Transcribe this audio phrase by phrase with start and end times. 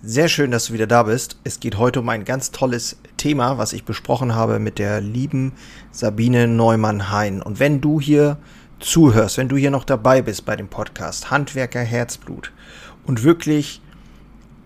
[0.00, 1.38] Sehr schön, dass du wieder da bist.
[1.42, 5.54] Es geht heute um ein ganz tolles Thema, was ich besprochen habe mit der lieben
[5.90, 7.42] Sabine Neumann-Hein.
[7.42, 8.36] Und wenn du hier
[8.78, 12.52] zuhörst, wenn du hier noch dabei bist bei dem Podcast Handwerker Herzblut
[13.08, 13.82] und wirklich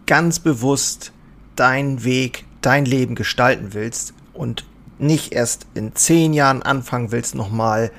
[0.04, 1.12] ganz bewusst
[1.56, 4.66] deinen Weg, dein Leben gestalten willst und
[4.98, 7.90] nicht erst in zehn Jahren anfangen willst, nochmal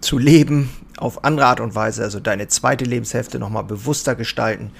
[0.00, 4.70] zu leben auf andere Art und Weise, also deine zweite Lebenshälfte nochmal bewusster gestalten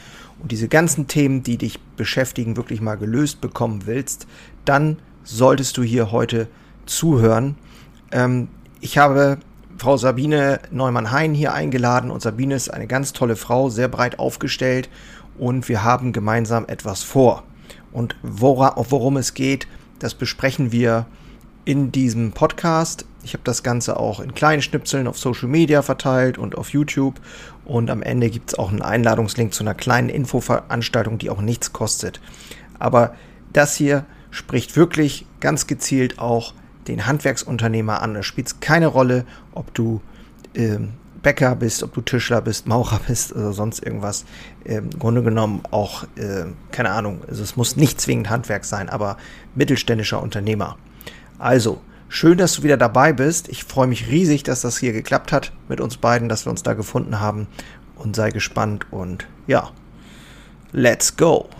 [0.40, 4.26] und diese ganzen Themen, die dich beschäftigen, wirklich mal gelöst bekommen willst,
[4.64, 6.48] dann solltest du hier heute
[6.86, 7.56] zuhören.
[8.12, 8.48] Ähm,
[8.80, 9.38] ich habe
[9.78, 14.88] Frau Sabine Neumann-Hein hier eingeladen und Sabine ist eine ganz tolle Frau, sehr breit aufgestellt
[15.38, 17.44] und wir haben gemeinsam etwas vor.
[17.92, 19.66] Und wora, worum es geht,
[19.98, 21.06] das besprechen wir
[21.64, 23.04] in diesem Podcast.
[23.22, 27.20] Ich habe das Ganze auch in kleinen Schnipseln auf Social Media verteilt und auf YouTube.
[27.68, 31.74] Und am Ende gibt es auch einen Einladungslink zu einer kleinen Infoveranstaltung, die auch nichts
[31.74, 32.18] kostet.
[32.78, 33.14] Aber
[33.52, 36.54] das hier spricht wirklich ganz gezielt auch
[36.88, 38.16] den Handwerksunternehmer an.
[38.16, 40.00] Es spielt keine Rolle, ob du
[40.54, 44.24] ähm, Bäcker bist, ob du Tischler bist, Maurer bist oder sonst irgendwas.
[44.64, 48.88] Ähm, Im Grunde genommen auch, äh, keine Ahnung, also es muss nicht zwingend Handwerk sein,
[48.88, 49.18] aber
[49.54, 50.78] mittelständischer Unternehmer.
[51.38, 53.50] Also, Schön, dass du wieder dabei bist.
[53.50, 56.62] Ich freue mich riesig, dass das hier geklappt hat mit uns beiden, dass wir uns
[56.62, 57.46] da gefunden haben.
[57.96, 59.70] Und sei gespannt und ja,
[60.72, 61.50] let's go.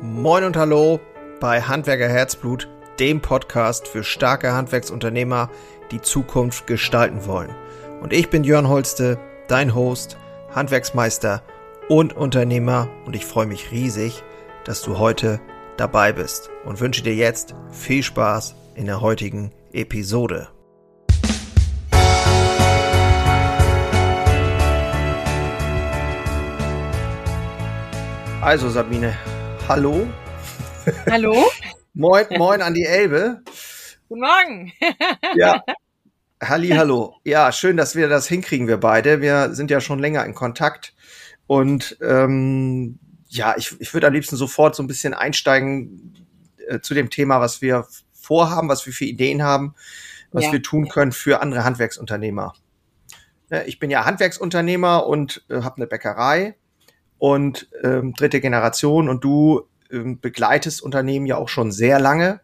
[0.00, 1.00] Moin und hallo
[1.40, 2.68] bei Handwerker Herzblut,
[3.00, 5.50] dem Podcast für starke Handwerksunternehmer,
[5.90, 7.50] die Zukunft gestalten wollen.
[8.00, 10.16] Und ich bin Jörn Holste, dein Host,
[10.54, 11.42] Handwerksmeister
[11.88, 12.88] und Unternehmer.
[13.06, 14.22] Und ich freue mich riesig,
[14.64, 15.40] dass du heute
[15.76, 20.48] dabei bist und wünsche dir jetzt viel Spaß in der heutigen Episode.
[28.40, 29.18] Also Sabine,
[29.66, 30.06] hallo.
[31.10, 31.44] Hallo.
[31.94, 33.42] moin, moin an die Elbe.
[34.08, 34.72] Guten Morgen.
[35.34, 35.60] ja.
[36.40, 37.16] Halli, hallo.
[37.24, 39.20] Ja, schön, dass wir das hinkriegen, wir beide.
[39.20, 40.94] Wir sind ja schon länger in Kontakt.
[41.48, 46.14] Und ähm, ja, ich, ich würde am liebsten sofort so ein bisschen einsteigen
[46.68, 47.88] äh, zu dem Thema, was wir
[48.28, 49.74] vorhaben, was wir für Ideen haben,
[50.32, 50.52] was ja.
[50.52, 52.52] wir tun können für andere Handwerksunternehmer.
[53.50, 56.54] Ne, ich bin ja Handwerksunternehmer und äh, habe eine Bäckerei
[57.16, 62.40] und ähm, dritte Generation und du ähm, begleitest Unternehmen ja auch schon sehr lange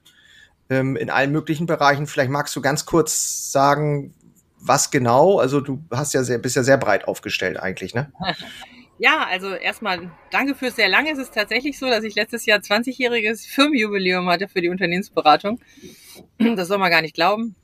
[0.71, 2.07] ähm, in allen möglichen Bereichen.
[2.07, 4.15] Vielleicht magst du ganz kurz sagen,
[4.59, 5.39] was genau?
[5.39, 8.11] Also du hast ja sehr, bist ja sehr breit aufgestellt eigentlich, ne?
[8.99, 11.11] Ja, also erstmal danke fürs sehr lange.
[11.11, 15.61] Es ist tatsächlich so, dass ich letztes Jahr 20-jähriges Firmenjubiläum hatte für die Unternehmensberatung.
[16.39, 17.57] Das soll man gar nicht glauben.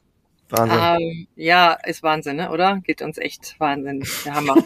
[0.49, 0.79] Wahnsinn.
[0.81, 2.51] Ähm, ja, ist Wahnsinn, ne?
[2.51, 2.81] oder?
[2.85, 4.05] Geht uns echt Wahnsinn.
[4.25, 4.57] Der Hammer.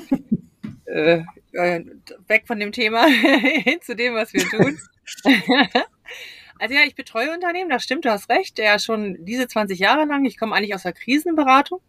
[0.86, 1.84] äh, äh,
[2.28, 4.78] weg von dem Thema hin zu dem, was wir tun.
[6.58, 8.58] also ja, ich betreue Unternehmen, das stimmt, du hast recht.
[8.58, 10.24] Ja, schon diese 20 Jahre lang.
[10.24, 11.80] Ich komme eigentlich aus der Krisenberatung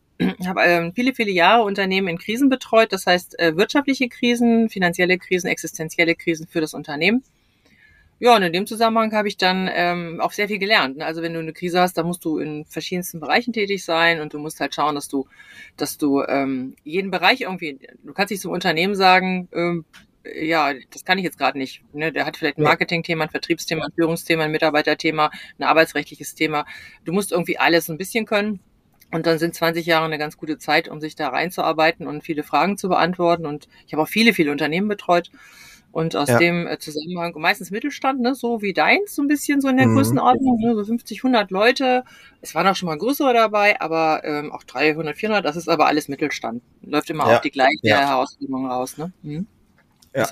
[0.47, 5.17] habe ähm, viele, viele Jahre Unternehmen in Krisen betreut, das heißt äh, wirtschaftliche Krisen, finanzielle
[5.17, 7.23] Krisen, existenzielle Krisen für das Unternehmen.
[8.19, 10.97] Ja, und in dem Zusammenhang habe ich dann ähm, auch sehr viel gelernt.
[10.97, 11.05] Ne?
[11.05, 14.33] Also wenn du eine Krise hast, dann musst du in verschiedensten Bereichen tätig sein und
[14.33, 15.27] du musst halt schauen, dass du,
[15.75, 19.83] dass du ähm, jeden Bereich irgendwie, du kannst nicht zum Unternehmen sagen, ähm,
[20.33, 21.83] ja, das kann ich jetzt gerade nicht.
[21.93, 22.11] Ne?
[22.11, 26.65] Der hat vielleicht ein Marketingthema, ein Vertriebsthema, ein Führungsthema, ein Mitarbeiterthema, ein arbeitsrechtliches Thema.
[27.03, 28.61] Du musst irgendwie alles ein bisschen können.
[29.15, 32.43] Und dann sind 20 Jahre eine ganz gute Zeit, um sich da reinzuarbeiten und viele
[32.43, 33.45] Fragen zu beantworten.
[33.45, 35.31] Und ich habe auch viele, viele Unternehmen betreut.
[35.93, 36.37] Und aus ja.
[36.37, 39.87] dem äh, Zusammenhang, meistens Mittelstand, ne, so wie deins, so ein bisschen so in der
[39.87, 39.95] mhm.
[39.95, 42.03] Größenordnung, ne, so 50, 100 Leute.
[42.41, 45.87] Es waren auch schon mal größere dabei, aber ähm, auch 300, 400, das ist aber
[45.87, 46.61] alles Mittelstand.
[46.81, 47.35] Läuft immer ja.
[47.35, 47.99] auf die gleiche ja.
[47.99, 48.97] Herausforderung raus.
[48.97, 49.13] Ne?
[49.21, 49.47] Mhm.
[50.13, 50.25] Ja.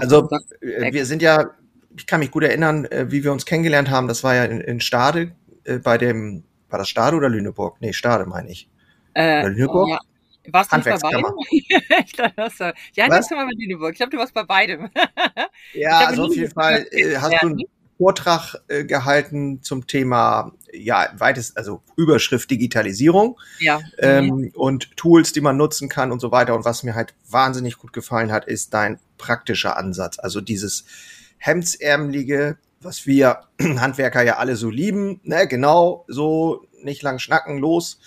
[0.00, 0.28] also
[0.60, 1.50] äh, wir sind ja,
[1.96, 4.08] ich kann mich gut erinnern, äh, wie wir uns kennengelernt haben.
[4.08, 5.36] Das war ja in, in Stade
[5.84, 6.42] bei dem
[6.74, 7.76] war das Stade oder Lüneburg?
[7.78, 8.68] Nee, Stade meine ich.
[9.12, 9.88] Äh, oder Lüneburg?
[9.90, 10.00] Ja.
[10.50, 11.34] Warst du nicht bei beidem?
[12.04, 13.92] ich glaube, das war, ja, war bei Lüneburg.
[13.92, 14.90] Ich glaube, du warst bei beidem.
[15.72, 17.62] ja, also auf jeden Fall äh, hast du einen
[17.96, 23.78] Vortrag äh, gehalten zum Thema, ja, weites, also Überschrift Digitalisierung ja.
[23.98, 24.50] Ähm, mhm.
[24.54, 26.56] und Tools, die man nutzen kann und so weiter.
[26.56, 30.18] Und was mir halt wahnsinnig gut gefallen hat, ist dein praktischer Ansatz.
[30.18, 30.86] Also dieses
[31.36, 37.98] hemdsärmelige, was wir Handwerker ja alle so lieben, ne, genau, so nicht lang schnacken, los.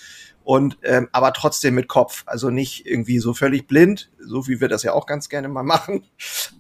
[0.44, 4.70] Und ähm, aber trotzdem mit Kopf, also nicht irgendwie so völlig blind, so wie wir
[4.70, 6.06] das ja auch ganz gerne mal machen.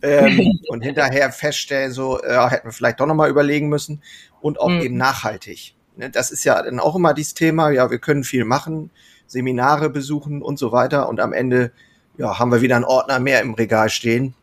[0.02, 4.02] Ähm, und hinterher feststellen, so äh, hätten wir vielleicht doch nochmal überlegen müssen.
[4.42, 4.82] Und auch mhm.
[4.82, 5.76] eben nachhaltig.
[5.96, 8.92] Ne, das ist ja dann auch immer dieses Thema, ja, wir können viel machen,
[9.26, 11.08] Seminare besuchen und so weiter.
[11.08, 11.72] Und am Ende
[12.18, 14.36] ja, haben wir wieder einen Ordner mehr im Regal stehen,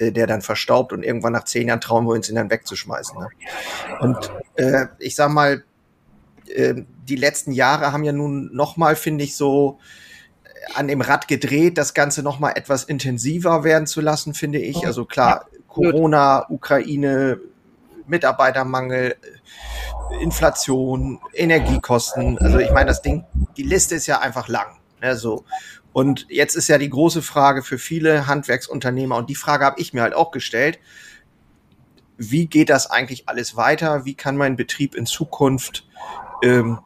[0.00, 3.18] äh, der dann verstaubt und irgendwann nach zehn Jahren trauen wir uns ihn dann wegzuschmeißen.
[3.18, 3.28] Ne?
[4.00, 5.62] Und äh, ich sag mal,
[6.48, 6.74] äh,
[7.06, 9.78] die letzten Jahre haben ja nun nochmal, finde ich, so
[10.44, 14.86] äh, an dem Rad gedreht, das Ganze nochmal etwas intensiver werden zu lassen, finde ich.
[14.86, 17.38] Also klar, Corona, Ukraine,
[18.06, 19.16] Mitarbeitermangel,
[20.22, 22.38] Inflation, Energiekosten.
[22.38, 23.24] Also ich meine, das Ding,
[23.58, 24.78] die Liste ist ja einfach lang.
[25.02, 25.44] Ne, so.
[25.92, 29.92] Und jetzt ist ja die große Frage für viele Handwerksunternehmer, und die Frage habe ich
[29.92, 30.78] mir halt auch gestellt,
[32.16, 34.04] wie geht das eigentlich alles weiter?
[34.04, 35.88] Wie kann mein Betrieb in Zukunft
[36.42, 36.78] ähm,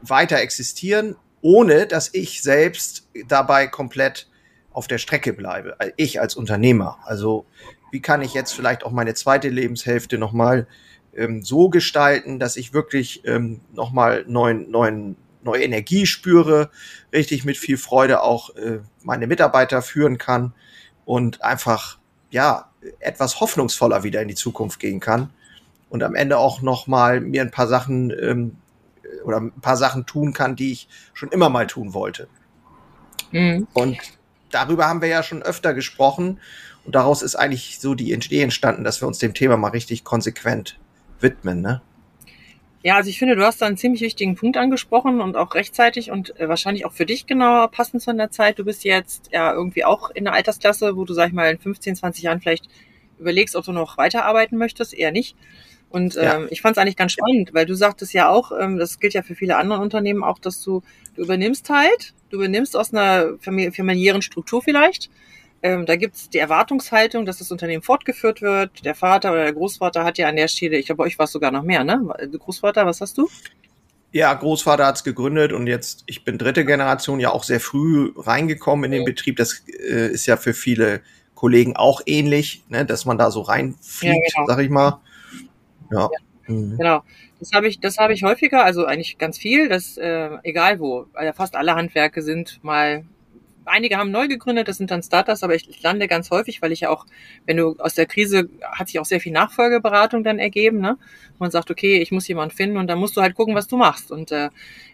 [0.00, 4.28] weiter existieren, ohne dass ich selbst dabei komplett
[4.72, 5.76] auf der Strecke bleibe?
[5.96, 6.98] Ich als Unternehmer.
[7.04, 7.46] Also
[7.90, 10.68] wie kann ich jetzt vielleicht auch meine zweite Lebenshälfte nochmal
[11.16, 16.70] ähm, so gestalten, dass ich wirklich ähm, nochmal neuen, neuen neue Energie spüre,
[17.12, 20.52] richtig mit viel Freude auch äh, meine Mitarbeiter führen kann
[21.04, 21.98] und einfach
[22.30, 22.70] ja
[23.00, 25.30] etwas hoffnungsvoller wieder in die Zukunft gehen kann
[25.88, 28.56] und am Ende auch noch mal mir ein paar Sachen ähm,
[29.24, 32.28] oder ein paar Sachen tun kann, die ich schon immer mal tun wollte.
[33.32, 33.66] Mhm.
[33.72, 33.98] Und
[34.50, 36.40] darüber haben wir ja schon öfter gesprochen
[36.84, 40.04] und daraus ist eigentlich so die Idee entstanden, dass wir uns dem Thema mal richtig
[40.04, 40.78] konsequent
[41.20, 41.60] widmen.
[41.60, 41.82] Ne?
[42.86, 46.12] Ja, also ich finde, du hast da einen ziemlich wichtigen Punkt angesprochen und auch rechtzeitig
[46.12, 48.60] und äh, wahrscheinlich auch für dich genau passend zu der Zeit.
[48.60, 51.58] Du bist jetzt ja irgendwie auch in der Altersklasse, wo du, sag ich mal, in
[51.58, 52.68] 15, 20 Jahren vielleicht
[53.18, 55.34] überlegst, ob du noch weiterarbeiten möchtest, eher nicht.
[55.90, 56.36] Und ja.
[56.36, 59.14] ähm, ich fand es eigentlich ganz spannend, weil du sagtest ja auch, ähm, das gilt
[59.14, 60.84] ja für viele andere Unternehmen auch, dass du,
[61.16, 65.10] du übernimmst halt, du übernimmst aus einer familiären Struktur vielleicht
[65.62, 68.84] ähm, da gibt es die Erwartungshaltung, dass das Unternehmen fortgeführt wird.
[68.84, 71.24] Der Vater oder der Großvater hat ja an der Stelle, ich glaube, bei euch war
[71.24, 72.00] es sogar noch mehr, ne?
[72.38, 73.28] Großvater, was hast du?
[74.12, 78.12] Ja, Großvater hat es gegründet und jetzt, ich bin dritte Generation, ja auch sehr früh
[78.16, 79.06] reingekommen in den mhm.
[79.06, 79.36] Betrieb.
[79.36, 81.02] Das äh, ist ja für viele
[81.34, 84.46] Kollegen auch ähnlich, ne, dass man da so reinfliegt, ja, genau.
[84.46, 85.00] sag ich mal.
[85.92, 86.00] Ja.
[86.00, 86.54] ja.
[86.54, 86.76] Mhm.
[86.78, 87.02] Genau.
[87.40, 91.06] Das habe ich, das habe ich häufiger, also eigentlich ganz viel, dass äh, egal wo,
[91.12, 93.04] also fast alle Handwerke sind mal
[93.66, 96.80] einige haben neu gegründet, das sind dann Startups, aber ich lande ganz häufig, weil ich
[96.80, 97.06] ja auch,
[97.44, 100.96] wenn du aus der Krise, hat sich auch sehr viel Nachfolgeberatung dann ergeben, ne?
[101.38, 103.76] Man sagt, okay, ich muss jemanden finden und dann musst du halt gucken, was du
[103.76, 104.10] machst.
[104.10, 104.48] Und äh,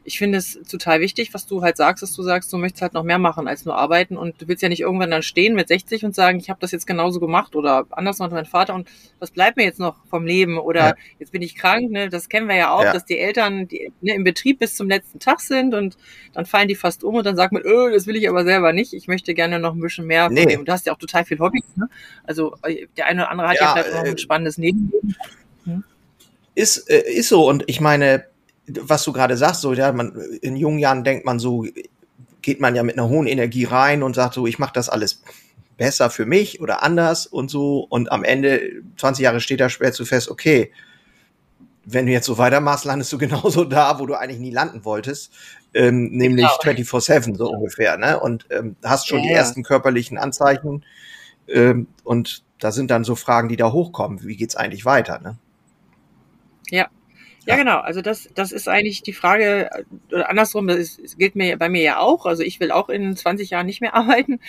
[0.05, 2.95] ich finde es total wichtig, was du halt sagst, dass du sagst, du möchtest halt
[2.95, 5.69] noch mehr machen als nur arbeiten und du willst ja nicht irgendwann dann stehen mit
[5.69, 8.89] 60 und sagen, ich habe das jetzt genauso gemacht oder anders macht mein Vater und
[9.21, 10.95] was bleibt mir jetzt noch vom Leben oder ja.
[11.19, 12.09] jetzt bin ich krank, ne?
[12.09, 12.93] Das kennen wir ja auch, ja.
[12.93, 15.97] dass die Eltern die, ne, im Betrieb bis zum letzten Tag sind und
[16.33, 18.62] dann fallen die fast um und dann sagt man, öh, das will ich aber selber
[18.71, 20.57] nicht, ich möchte gerne noch ein bisschen mehr nee.
[20.57, 21.89] Und du hast ja auch total viel Hobbys, ne?
[22.23, 25.17] Also äh, der eine oder andere hat ja, ja vielleicht noch ein äh, spannendes Nebenleben.
[25.65, 25.85] Hm?
[26.55, 28.27] Ist, äh, ist so und ich meine,
[28.67, 31.67] was du gerade sagst, so, ja, man, in jungen Jahren denkt man so,
[32.43, 35.23] geht man ja mit einer hohen Energie rein und sagt so, ich mache das alles
[35.77, 37.87] besser für mich oder anders und so.
[37.89, 40.73] Und am Ende, 20 Jahre später, stellst du fest, okay,
[41.85, 45.33] wenn du jetzt so weitermachst, landest du genauso da, wo du eigentlich nie landen wolltest,
[45.75, 46.79] ähm, nämlich genau.
[46.79, 48.21] 24-7 so ungefähr, ne?
[48.21, 50.85] Und ähm, hast schon ja, die ersten körperlichen Anzeichen
[51.49, 54.23] ähm, und da sind dann so Fragen, die da hochkommen.
[54.23, 55.37] Wie geht's eigentlich weiter, ne?
[56.71, 56.89] Ja,
[57.47, 57.79] ja, genau.
[57.79, 59.71] Also das, das ist eigentlich die Frage,
[60.11, 62.27] oder andersrum, das, ist, das gilt mir bei mir ja auch.
[62.27, 64.41] Also ich will auch in 20 Jahren nicht mehr arbeiten.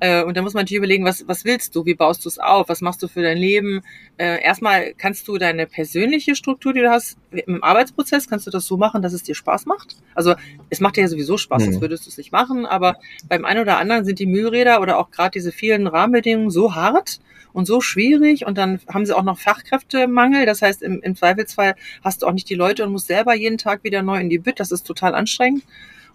[0.00, 1.84] Äh, und da muss man natürlich überlegen, was, was willst du?
[1.84, 2.68] Wie baust du es auf?
[2.68, 3.82] Was machst du für dein Leben?
[4.16, 8.66] Äh, erstmal kannst du deine persönliche Struktur, die du hast, im Arbeitsprozess, kannst du das
[8.66, 9.96] so machen, dass es dir Spaß macht?
[10.14, 10.34] Also
[10.70, 11.66] es macht dir ja sowieso Spaß, mhm.
[11.66, 12.66] sonst würdest du es nicht machen.
[12.66, 12.96] Aber
[13.28, 17.20] beim einen oder anderen sind die Mühlräder oder auch gerade diese vielen Rahmenbedingungen so hart,
[17.52, 20.46] und so schwierig und dann haben sie auch noch Fachkräftemangel.
[20.46, 23.58] Das heißt, im, im Zweifelsfall hast du auch nicht die Leute und musst selber jeden
[23.58, 24.60] Tag wieder neu in die Bütt.
[24.60, 25.64] Das ist total anstrengend.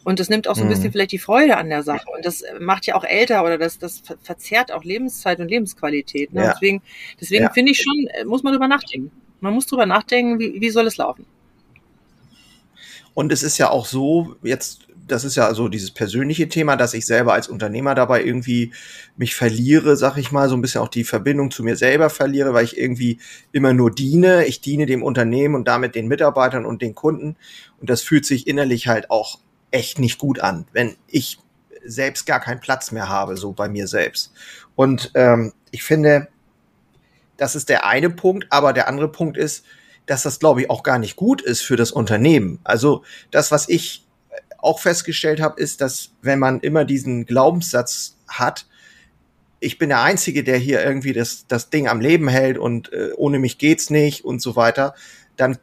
[0.06, 0.92] Und das nimmt auch so ein bisschen mhm.
[0.92, 2.06] vielleicht die Freude an der Sache.
[2.16, 6.32] Und das macht ja auch älter oder das, das verzerrt auch Lebenszeit und Lebensqualität.
[6.32, 6.44] Ne?
[6.44, 6.54] Ja.
[6.54, 6.84] Deswegen,
[7.20, 7.50] deswegen ja.
[7.50, 9.12] finde ich schon, äh, muss man drüber nachdenken.
[9.40, 11.26] Man muss drüber nachdenken, wie, wie soll es laufen.
[13.16, 16.94] Und es ist ja auch so, jetzt das ist ja so dieses persönliche Thema, dass
[16.94, 18.74] ich selber als Unternehmer dabei irgendwie
[19.18, 22.54] mich verliere, sag ich mal, so ein bisschen auch die Verbindung zu mir selber verliere,
[22.54, 23.20] weil ich irgendwie
[23.52, 24.46] immer nur diene.
[24.46, 27.36] Ich diene dem Unternehmen und damit den Mitarbeitern und den Kunden.
[27.80, 29.40] Und das fühlt sich innerlich halt auch
[29.72, 31.40] echt nicht gut an, wenn ich
[31.84, 34.34] selbst gar keinen Platz mehr habe, so bei mir selbst.
[34.76, 36.30] Und ähm, ich finde,
[37.38, 39.66] das ist der eine Punkt, aber der andere Punkt ist,
[40.06, 42.60] dass das, glaube ich, auch gar nicht gut ist für das Unternehmen.
[42.64, 44.05] Also das, was ich
[44.66, 48.66] auch festgestellt habe, ist, dass wenn man immer diesen Glaubenssatz hat,
[49.60, 53.12] ich bin der Einzige, der hier irgendwie das, das Ding am Leben hält und äh,
[53.16, 54.94] ohne mich geht's nicht und so weiter,
[55.38, 55.58] dann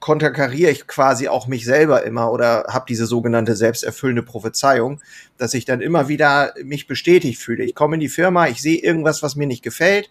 [0.00, 5.00] konterkariere ich quasi auch mich selber immer oder habe diese sogenannte selbsterfüllende Prophezeiung,
[5.36, 7.64] dass ich dann immer wieder mich bestätigt fühle.
[7.64, 10.10] Ich komme in die Firma, ich sehe irgendwas, was mir nicht gefällt.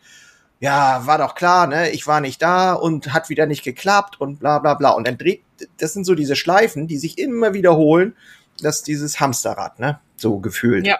[0.59, 1.91] Ja, war doch klar, ne?
[1.91, 4.91] Ich war nicht da und hat wieder nicht geklappt und bla bla bla.
[4.91, 5.41] Und dann dreht,
[5.77, 8.15] das sind so diese Schleifen, die sich immer wiederholen,
[8.61, 9.99] dass dieses Hamsterrad, ne?
[10.17, 10.85] So gefühlt.
[10.85, 10.99] Ja.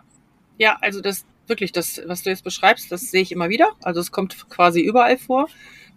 [0.57, 3.69] Ja, also das wirklich, das, was du jetzt beschreibst, das sehe ich immer wieder.
[3.81, 5.47] Also es kommt quasi überall vor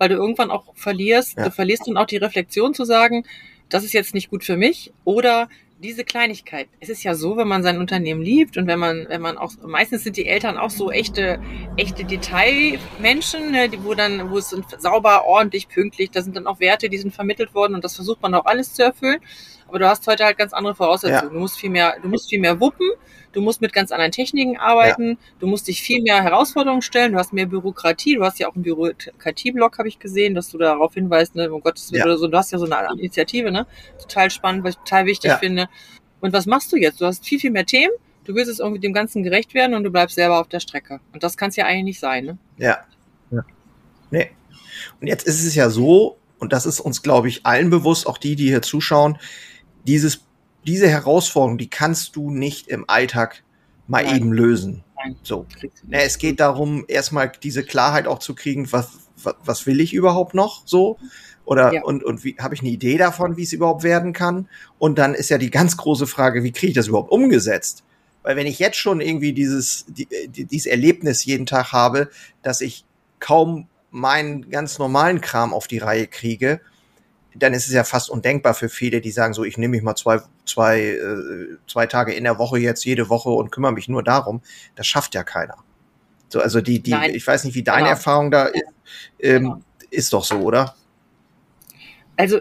[0.02, 1.44] weil du irgendwann auch verlierst, ja.
[1.44, 3.24] du verlierst dann auch die Reflexion zu sagen,
[3.68, 5.48] das ist jetzt nicht gut für mich oder
[5.82, 6.68] diese Kleinigkeit.
[6.80, 9.52] Es ist ja so, wenn man sein Unternehmen liebt und wenn man, wenn man auch,
[9.66, 11.40] meistens sind die Eltern auch so echte,
[11.76, 16.60] echte Detailmenschen, ne, die, wo dann, wo es sauber, ordentlich, pünktlich, da sind dann auch
[16.60, 19.20] Werte, die sind vermittelt worden und das versucht man auch alles zu erfüllen.
[19.72, 21.24] Aber du hast heute halt ganz andere Voraussetzungen.
[21.24, 21.30] Ja.
[21.30, 22.86] Du musst viel mehr, du musst viel mehr wuppen,
[23.32, 25.16] du musst mit ganz anderen Techniken arbeiten, ja.
[25.38, 28.54] du musst dich viel mehr Herausforderungen stellen, du hast mehr Bürokratie, du hast ja auch
[28.54, 32.04] einen Bürokratieblock, habe ich gesehen, dass du darauf hinweist, ne, um Gottes Willen ja.
[32.04, 33.66] oder so, du hast ja so eine Initiative, ne?
[33.98, 35.38] Total spannend, was ich total wichtig ja.
[35.38, 35.70] finde.
[36.20, 37.00] Und was machst du jetzt?
[37.00, 37.92] Du hast viel, viel mehr Themen,
[38.24, 41.00] du willst es irgendwie dem Ganzen gerecht werden und du bleibst selber auf der Strecke.
[41.14, 42.38] Und das kann es ja eigentlich nicht sein, ne?
[42.58, 42.80] Ja.
[43.30, 43.42] ja.
[44.10, 44.32] Nee.
[45.00, 48.18] Und jetzt ist es ja so, und das ist uns, glaube ich, allen bewusst, auch
[48.18, 49.16] die, die hier zuschauen,
[49.86, 50.24] dieses,
[50.66, 53.42] diese Herausforderung, die kannst du nicht im Alltag
[53.86, 54.16] mal Nein.
[54.16, 54.84] eben lösen.
[54.96, 55.16] Nein.
[55.22, 55.46] So.
[55.90, 58.90] Es geht darum, erstmal diese Klarheit auch zu kriegen, was,
[59.22, 60.98] was, was will ich überhaupt noch so?
[61.44, 61.82] Oder ja.
[61.82, 64.48] und, und wie habe ich eine Idee davon, wie es überhaupt werden kann?
[64.78, 67.82] Und dann ist ja die ganz große Frage, wie kriege ich das überhaupt umgesetzt?
[68.22, 72.10] Weil wenn ich jetzt schon irgendwie dieses, die, dieses Erlebnis jeden Tag habe,
[72.42, 72.84] dass ich
[73.18, 76.60] kaum meinen ganz normalen Kram auf die Reihe kriege,
[77.34, 79.94] dann ist es ja fast undenkbar für viele, die sagen so, ich nehme mich mal
[79.94, 84.02] zwei, zwei, äh, zwei Tage in der Woche jetzt jede Woche und kümmere mich nur
[84.02, 84.42] darum.
[84.74, 85.56] Das schafft ja keiner.
[86.28, 87.14] So, also die, die, Nein.
[87.14, 87.90] ich weiß nicht, wie deine genau.
[87.90, 88.64] Erfahrung da ist,
[89.20, 89.60] ähm, genau.
[89.90, 90.74] ist doch so, oder?
[92.16, 92.40] Also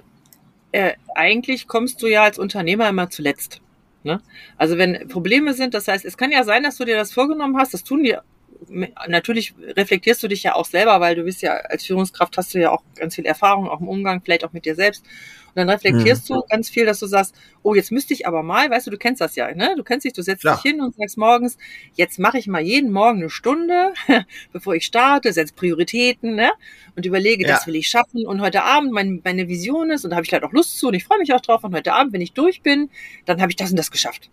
[0.72, 3.62] äh, eigentlich kommst du ja als Unternehmer immer zuletzt.
[4.04, 4.22] Ne?
[4.58, 7.58] Also wenn Probleme sind, das heißt, es kann ja sein, dass du dir das vorgenommen
[7.58, 8.16] hast, das tun die
[8.70, 12.60] natürlich reflektierst du dich ja auch selber, weil du bist ja als Führungskraft hast du
[12.60, 15.04] ja auch ganz viel Erfahrung, auch im Umgang, vielleicht auch mit dir selbst.
[15.54, 16.36] Und dann reflektierst mhm.
[16.36, 18.98] du ganz viel, dass du sagst, oh, jetzt müsste ich aber mal, weißt du, du
[18.98, 19.74] kennst das ja, ne?
[19.76, 20.56] Du kennst dich, du setzt Klar.
[20.56, 21.58] dich hin und sagst morgens,
[21.96, 23.94] jetzt mache ich mal jeden Morgen eine Stunde,
[24.54, 26.52] bevor ich starte, setz Prioritäten, ne?
[26.96, 27.56] Und überlege, ja.
[27.56, 28.26] das will ich schaffen.
[28.26, 30.88] Und heute Abend mein, meine Vision ist, und da habe ich vielleicht auch Lust zu
[30.88, 31.64] und ich freue mich auch drauf.
[31.66, 32.90] Und heute Abend, wenn ich durch bin,
[33.26, 34.30] dann habe ich das und das geschafft.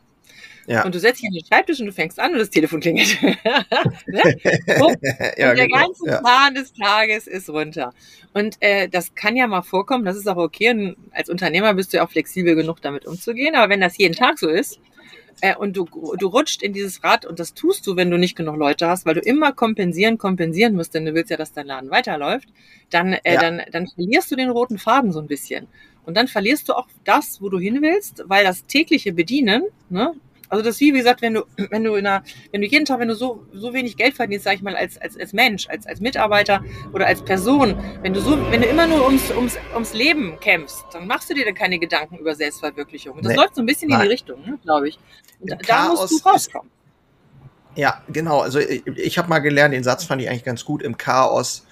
[0.69, 0.85] Ja.
[0.85, 3.23] Und du setzt dich an den Schreibtisch und du fängst an und das Telefon klingelt.
[3.23, 3.33] ne?
[4.85, 4.99] und
[5.39, 5.79] ja, der genau.
[5.79, 6.21] ganze ja.
[6.21, 7.95] Plan des Tages ist runter.
[8.35, 10.71] Und äh, das kann ja mal vorkommen, das ist auch okay.
[10.71, 13.55] Und als Unternehmer bist du ja auch flexibel genug, damit umzugehen.
[13.55, 14.79] Aber wenn das jeden Tag so ist,
[15.41, 15.87] äh, und du,
[16.19, 19.07] du rutscht in dieses Rad und das tust du, wenn du nicht genug Leute hast,
[19.07, 22.49] weil du immer kompensieren, kompensieren musst, denn du willst ja, dass dein Laden weiterläuft,
[22.91, 23.41] dann, äh, ja.
[23.41, 25.67] dann, dann verlierst du den roten Faden so ein bisschen.
[26.05, 30.15] Und dann verlierst du auch das, wo du hin willst, weil das tägliche Bedienen, ne,
[30.49, 32.85] also das ist wie, wie gesagt, wenn du, wenn du in einer, wenn du jeden
[32.85, 35.69] Tag, wenn du so, so wenig Geld verdienst, sag ich mal, als, als, als Mensch,
[35.69, 36.63] als, als Mitarbeiter
[36.93, 40.85] oder als Person, wenn du so, wenn du immer nur ums, ums, ums Leben kämpfst,
[40.93, 43.17] dann machst du dir dann keine Gedanken über Selbstverwirklichung.
[43.17, 43.39] Und das nee.
[43.39, 44.01] läuft so ein bisschen Nein.
[44.01, 44.99] in die Richtung, ne, glaube ich.
[45.41, 46.71] Und da musst du rauskommen.
[47.75, 48.41] ja, genau.
[48.41, 50.83] Also ich, ich habe mal gelernt, den Satz fand ich eigentlich ganz gut.
[50.83, 51.67] Im Chaos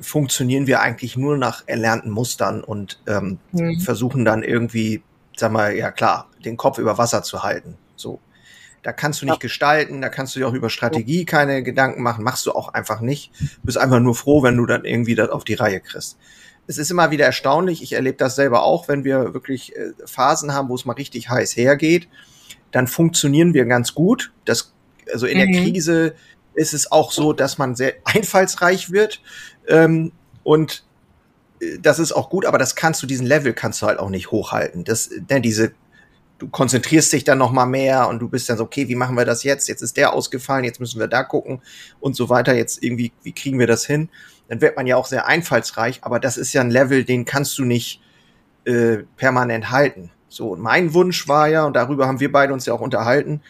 [0.00, 3.80] funktionieren wir eigentlich nur nach erlernten Mustern und ähm, mhm.
[3.80, 5.02] versuchen dann irgendwie,
[5.36, 7.76] sag mal, ja klar, den Kopf über Wasser zu halten.
[7.96, 8.20] So.
[8.82, 9.40] Da kannst du nicht ja.
[9.40, 13.00] gestalten, da kannst du dir auch über Strategie keine Gedanken machen, machst du auch einfach
[13.00, 13.32] nicht.
[13.64, 16.16] Bist einfach nur froh, wenn du dann irgendwie das auf die Reihe kriegst.
[16.68, 20.52] Es ist immer wieder erstaunlich, ich erlebe das selber auch, wenn wir wirklich äh, Phasen
[20.54, 22.08] haben, wo es mal richtig heiß hergeht,
[22.70, 24.32] dann funktionieren wir ganz gut.
[24.44, 24.72] Das,
[25.12, 25.52] also in mhm.
[25.52, 26.14] der Krise
[26.54, 29.20] ist es auch so, dass man sehr einfallsreich wird
[29.66, 30.12] ähm,
[30.44, 30.84] und
[31.60, 34.10] äh, das ist auch gut, aber das kannst du, diesen Level kannst du halt auch
[34.10, 34.84] nicht hochhalten.
[34.84, 35.72] Das, denn ne, diese
[36.38, 39.16] du konzentrierst dich dann noch mal mehr und du bist dann so, okay, wie machen
[39.16, 39.68] wir das jetzt?
[39.68, 41.62] Jetzt ist der ausgefallen, jetzt müssen wir da gucken
[42.00, 42.54] und so weiter.
[42.54, 44.10] Jetzt irgendwie, wie kriegen wir das hin?
[44.48, 47.58] Dann wird man ja auch sehr einfallsreich, aber das ist ja ein Level, den kannst
[47.58, 48.00] du nicht
[48.64, 50.10] äh, permanent halten.
[50.28, 53.40] So, und mein Wunsch war ja, und darüber haben wir beide uns ja auch unterhalten,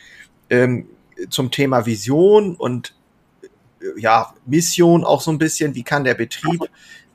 [0.51, 0.87] ähm,
[1.31, 2.95] zum Thema Vision und
[3.43, 6.63] äh, ja, Mission auch so ein bisschen, wie kann der Betrieb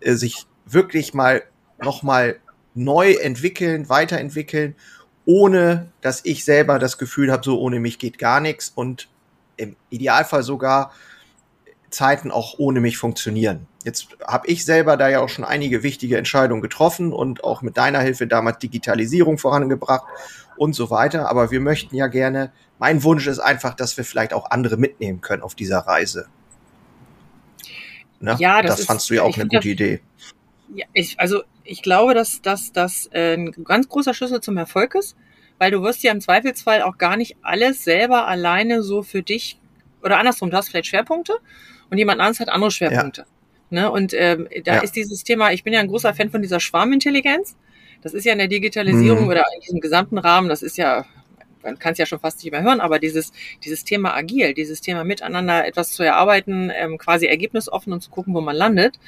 [0.01, 1.43] äh, sich wirklich mal
[1.81, 2.37] noch mal
[2.73, 4.75] neu entwickeln, weiterentwickeln
[5.25, 9.09] ohne dass ich selber das Gefühl habe, so ohne mich geht gar nichts und
[9.57, 10.91] im Idealfall sogar
[11.89, 13.67] Zeiten auch ohne mich funktionieren.
[13.83, 17.77] Jetzt habe ich selber da ja auch schon einige wichtige Entscheidungen getroffen und auch mit
[17.77, 20.05] deiner Hilfe damals Digitalisierung vorangebracht
[20.55, 21.29] und so weiter.
[21.29, 25.21] Aber wir möchten ja gerne, mein Wunsch ist einfach, dass wir vielleicht auch andere mitnehmen
[25.21, 26.27] können auf dieser Reise.
[28.19, 28.35] Ne?
[28.39, 30.01] Ja, das, das fandst du ja auch eine gute das, Idee.
[30.73, 34.95] Ja, ich, also ich glaube, dass das dass, äh, ein ganz großer Schlüssel zum Erfolg
[34.95, 35.15] ist,
[35.57, 39.59] weil du wirst ja im Zweifelsfall auch gar nicht alles selber alleine so für dich
[40.03, 41.33] oder andersrum, du hast vielleicht Schwerpunkte
[41.89, 43.21] und jemand anderes hat andere Schwerpunkte.
[43.21, 43.81] Ja.
[43.81, 43.91] Ne?
[43.91, 44.81] Und ähm, da ja.
[44.81, 47.55] ist dieses Thema, ich bin ja ein großer Fan von dieser Schwarmintelligenz.
[48.01, 49.29] Das ist ja in der Digitalisierung mhm.
[49.29, 51.05] oder in diesem gesamten Rahmen, das ist ja
[51.63, 53.31] man kann es ja schon fast nicht mehr hören, aber dieses,
[53.63, 58.33] dieses Thema agil, dieses Thema miteinander etwas zu erarbeiten, ähm, quasi ergebnisoffen und zu gucken,
[58.33, 58.99] wo man landet,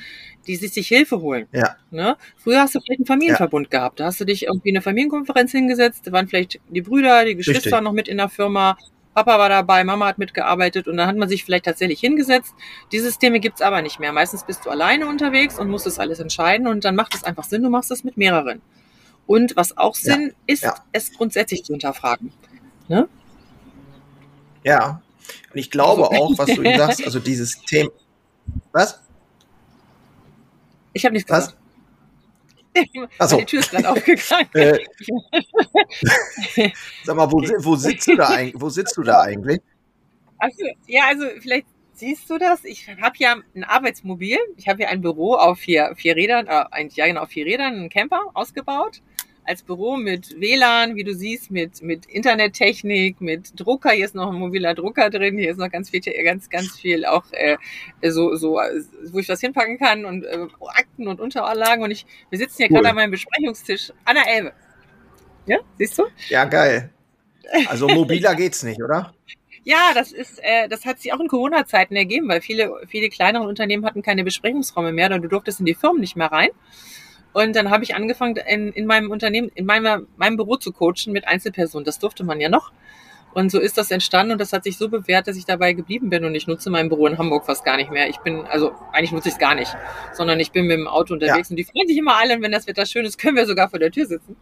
[0.48, 1.48] die sich, sich Hilfe holen.
[1.52, 1.76] Ja.
[1.92, 2.18] Ne?
[2.38, 3.80] Früher hast du vielleicht einen Familienverbund ja.
[3.80, 4.00] gehabt.
[4.00, 7.36] Da hast du dich irgendwie in eine Familienkonferenz hingesetzt, da waren vielleicht die Brüder, die
[7.36, 7.82] Geschwister Richtig.
[7.82, 8.78] noch mit in der Firma,
[9.14, 12.56] Papa war dabei, Mama hat mitgearbeitet und dann hat man sich vielleicht tatsächlich hingesetzt.
[12.92, 14.12] Die Systeme gibt's aber nicht mehr.
[14.12, 17.44] Meistens bist du alleine unterwegs und musst das alles entscheiden und dann macht es einfach
[17.44, 18.62] Sinn, du machst das mit mehreren.
[19.26, 20.76] Und was auch Sinn ja, ist, ja.
[20.92, 22.32] es grundsätzlich zu hinterfragen.
[22.88, 23.08] Ne?
[24.64, 25.02] Ja.
[25.52, 27.92] Und ich glaube also, auch, was du ihm sagst, also dieses Thema.
[28.72, 29.00] Was?
[30.94, 31.48] Ich habe nichts was?
[31.48, 31.60] gesagt.
[33.20, 33.38] Achso.
[33.38, 34.50] Die Tür ist gerade aufgegangen.
[36.56, 36.72] Äh,
[37.04, 38.60] sag mal, wo, wo, sitzt du da eigentlich?
[38.60, 39.62] Wo sitzt du da eigentlich?
[40.40, 42.64] Also, ja, also vielleicht siehst du das.
[42.66, 44.38] Ich habe ja ein Arbeitsmobil.
[44.58, 47.46] Ich habe hier ein Büro auf vier, vier Rädern, äh, eigentlich ja genau auf vier
[47.46, 49.02] Rädern, einen Camper ausgebaut
[49.46, 53.92] als Büro mit WLAN, wie du siehst, mit, mit Internettechnik, mit Drucker.
[53.92, 55.38] Hier ist noch ein mobiler Drucker drin.
[55.38, 57.58] Hier ist noch ganz viel, ganz, ganz viel auch äh,
[58.02, 58.60] so, so,
[59.12, 61.84] wo ich was hinpacken kann und äh, Akten und Unterlagen.
[61.84, 62.78] Und ich, wir sitzen hier cool.
[62.78, 64.54] gerade an meinem Besprechungstisch an der Elbe.
[65.46, 66.04] Ja, siehst du?
[66.30, 66.90] Ja, geil.
[67.68, 69.14] Also mobiler geht's nicht, oder?
[69.66, 73.48] Ja, das ist, äh, das hat sich auch in Corona-Zeiten ergeben, weil viele, viele kleinere
[73.48, 76.50] Unternehmen hatten keine Besprechungsräume mehr, oder du durftest in die Firmen nicht mehr rein.
[77.34, 81.12] Und dann habe ich angefangen, in, in meinem Unternehmen, in meinem, meinem Büro zu coachen
[81.12, 81.86] mit Einzelpersonen.
[81.86, 82.72] Das durfte man ja noch.
[83.34, 86.10] Und so ist das entstanden und das hat sich so bewährt, dass ich dabei geblieben
[86.10, 88.08] bin und ich nutze mein Büro in Hamburg fast gar nicht mehr.
[88.08, 89.76] Ich bin, also eigentlich nutze ich es gar nicht,
[90.14, 91.54] sondern ich bin mit dem Auto unterwegs ja.
[91.54, 93.70] und die freuen sich immer alle und wenn das Wetter schön ist, können wir sogar
[93.70, 94.36] vor der Tür sitzen.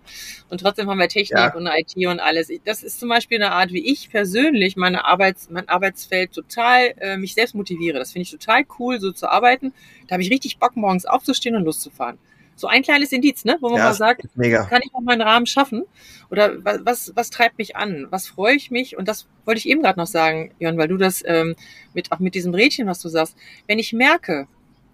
[0.49, 1.55] Und trotzdem haben wir Technik ja.
[1.55, 2.49] und IT und alles.
[2.65, 7.15] Das ist zum Beispiel eine Art, wie ich persönlich meine Arbeits, mein Arbeitsfeld total äh,
[7.15, 7.97] mich selbst motiviere.
[7.97, 9.73] Das finde ich total cool, so zu arbeiten.
[10.07, 12.17] Da habe ich richtig Bock, morgens aufzustehen und loszufahren
[12.61, 14.65] so ein kleines Indiz, ne, wo man ja, mal sagt, mega.
[14.65, 15.83] kann ich noch meinen Rahmen schaffen?
[16.29, 18.07] Oder was, was, was treibt mich an?
[18.09, 18.97] Was freue ich mich?
[18.97, 21.55] Und das wollte ich eben gerade noch sagen, Jörn, weil du das ähm,
[21.93, 23.35] mit auch mit diesem Rädchen, was du sagst,
[23.67, 24.47] wenn ich merke,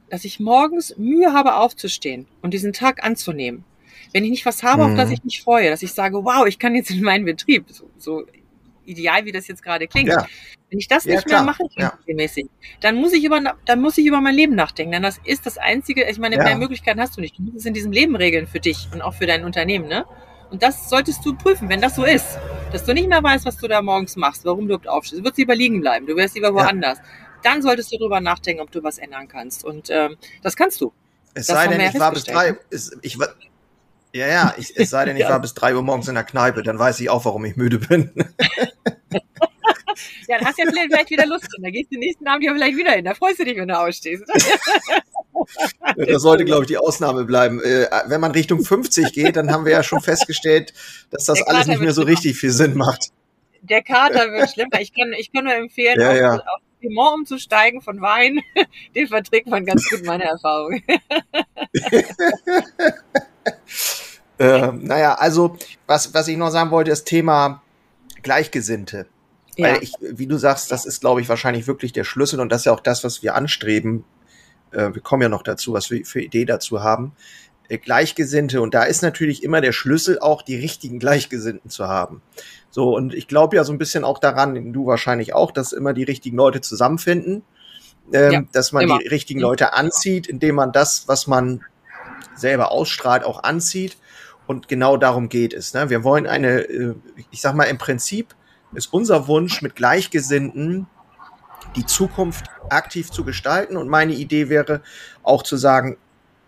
[0.10, 3.65] dass ich morgens Mühe habe aufzustehen und diesen Tag anzunehmen,
[4.13, 4.92] wenn ich nicht was habe, mhm.
[4.92, 5.15] auf das mhm.
[5.15, 8.26] ich mich freue, dass ich sage, wow, ich kann jetzt in meinen Betrieb, so, so
[8.86, 10.10] ideal, wie das jetzt gerade klingt.
[10.10, 10.26] Ja.
[10.70, 11.44] Wenn ich das ja, nicht klar.
[11.44, 11.64] mehr mache
[12.02, 12.68] regelmäßig, ja.
[12.82, 14.92] dann muss ich über, dann muss ich über mein Leben nachdenken.
[14.92, 17.38] Denn das ist das einzige, ich meine, mehr Möglichkeiten hast du nicht.
[17.38, 20.06] Du musst es in diesem Leben regeln für dich und auch für dein Unternehmen, ne?
[20.50, 22.38] Und das solltest du prüfen, wenn das so ist.
[22.72, 25.22] Dass du nicht mehr weißt, was du da morgens machst, warum du überhaupt aufstehst.
[25.22, 27.00] Du wirst lieber liegen bleiben, du wärst lieber woanders.
[27.44, 29.64] Dann solltest du darüber nachdenken, ob du was ändern kannst.
[29.64, 30.92] Und ähm, das kannst du.
[31.34, 33.30] Es das sei denn, ich war bis drei, ist, ich war,
[34.14, 35.30] ja, ja, ich, es sei denn, ich ja.
[35.30, 37.80] war bis drei Uhr morgens in der Kneipe, dann weiß ich auch, warum ich müde
[37.80, 38.12] bin.
[40.28, 42.44] ja, dann hast du ja vielleicht wieder Lust und dann gehst du den nächsten Abend
[42.44, 43.06] ja vielleicht wieder hin.
[43.06, 44.24] Da freust du dich, wenn du ausstehst.
[45.96, 47.62] das sollte, glaube ich, die Ausnahme bleiben.
[47.62, 50.74] Äh, wenn man Richtung 50 geht, dann haben wir ja schon festgestellt,
[51.10, 53.12] dass das alles nicht mehr so richtig viel Sinn macht.
[53.62, 54.80] Der Kater wird schlimmer.
[54.80, 56.34] Ich kann, ich kann nur empfehlen, ja, ja.
[56.36, 58.40] auf, auf Piment umzusteigen von Wein.
[58.96, 60.82] Den verträgt man ganz gut, meine Erfahrung.
[64.40, 67.64] äh, naja, also was, was ich noch sagen wollte, das Thema
[68.22, 69.08] Gleichgesinnte.
[69.58, 69.74] Ja.
[69.74, 72.62] Weil ich, wie du sagst, das ist, glaube ich, wahrscheinlich wirklich der Schlüssel und das
[72.62, 74.04] ist ja auch das, was wir anstreben.
[74.72, 77.13] Äh, wir kommen ja noch dazu, was wir für Idee dazu haben.
[77.67, 82.22] Äh, Gleichgesinnte und da ist natürlich immer der Schlüssel auch, die richtigen Gleichgesinnten zu haben.
[82.70, 85.93] So, und ich glaube ja so ein bisschen auch daran, du wahrscheinlich auch, dass immer
[85.93, 87.43] die richtigen Leute zusammenfinden,
[88.13, 89.00] ähm, ja, dass man immer.
[89.00, 91.62] die richtigen Leute anzieht, indem man das, was man
[92.36, 93.98] selber ausstrahlt, auch anzieht.
[94.46, 95.74] Und genau darum geht es.
[95.74, 95.89] Ne?
[95.89, 96.96] Wir wollen eine, äh,
[97.32, 98.34] ich sag mal, im Prinzip
[98.74, 100.88] ist unser Wunsch, mit Gleichgesinnten
[101.76, 103.78] die Zukunft aktiv zu gestalten.
[103.78, 104.82] Und meine Idee wäre
[105.24, 105.98] auch zu sagen,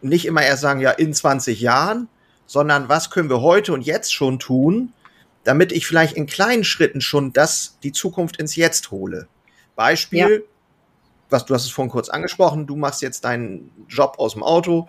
[0.02, 2.08] nicht immer erst sagen, ja, in 20 Jahren,
[2.46, 4.94] sondern was können wir heute und jetzt schon tun,
[5.44, 9.28] damit ich vielleicht in kleinen Schritten schon das, die Zukunft ins Jetzt hole.
[9.76, 10.40] Beispiel, ja.
[11.30, 14.88] was du hast es vorhin kurz angesprochen, du machst jetzt deinen Job aus dem Auto,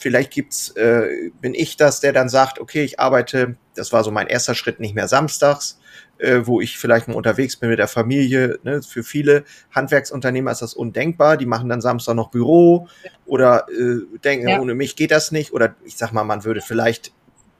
[0.00, 4.12] Vielleicht gibt's, äh, bin ich das, der dann sagt, okay, ich arbeite, das war so
[4.12, 5.80] mein erster Schritt, nicht mehr samstags,
[6.18, 8.60] äh, wo ich vielleicht mal unterwegs bin mit der Familie.
[8.62, 8.80] Ne?
[8.80, 9.42] Für viele
[9.74, 11.36] Handwerksunternehmer ist das undenkbar.
[11.36, 12.86] Die machen dann Samstag noch Büro
[13.26, 14.60] oder äh, denken, ja.
[14.60, 15.52] ohne mich geht das nicht.
[15.52, 17.12] Oder ich sag mal, man würde vielleicht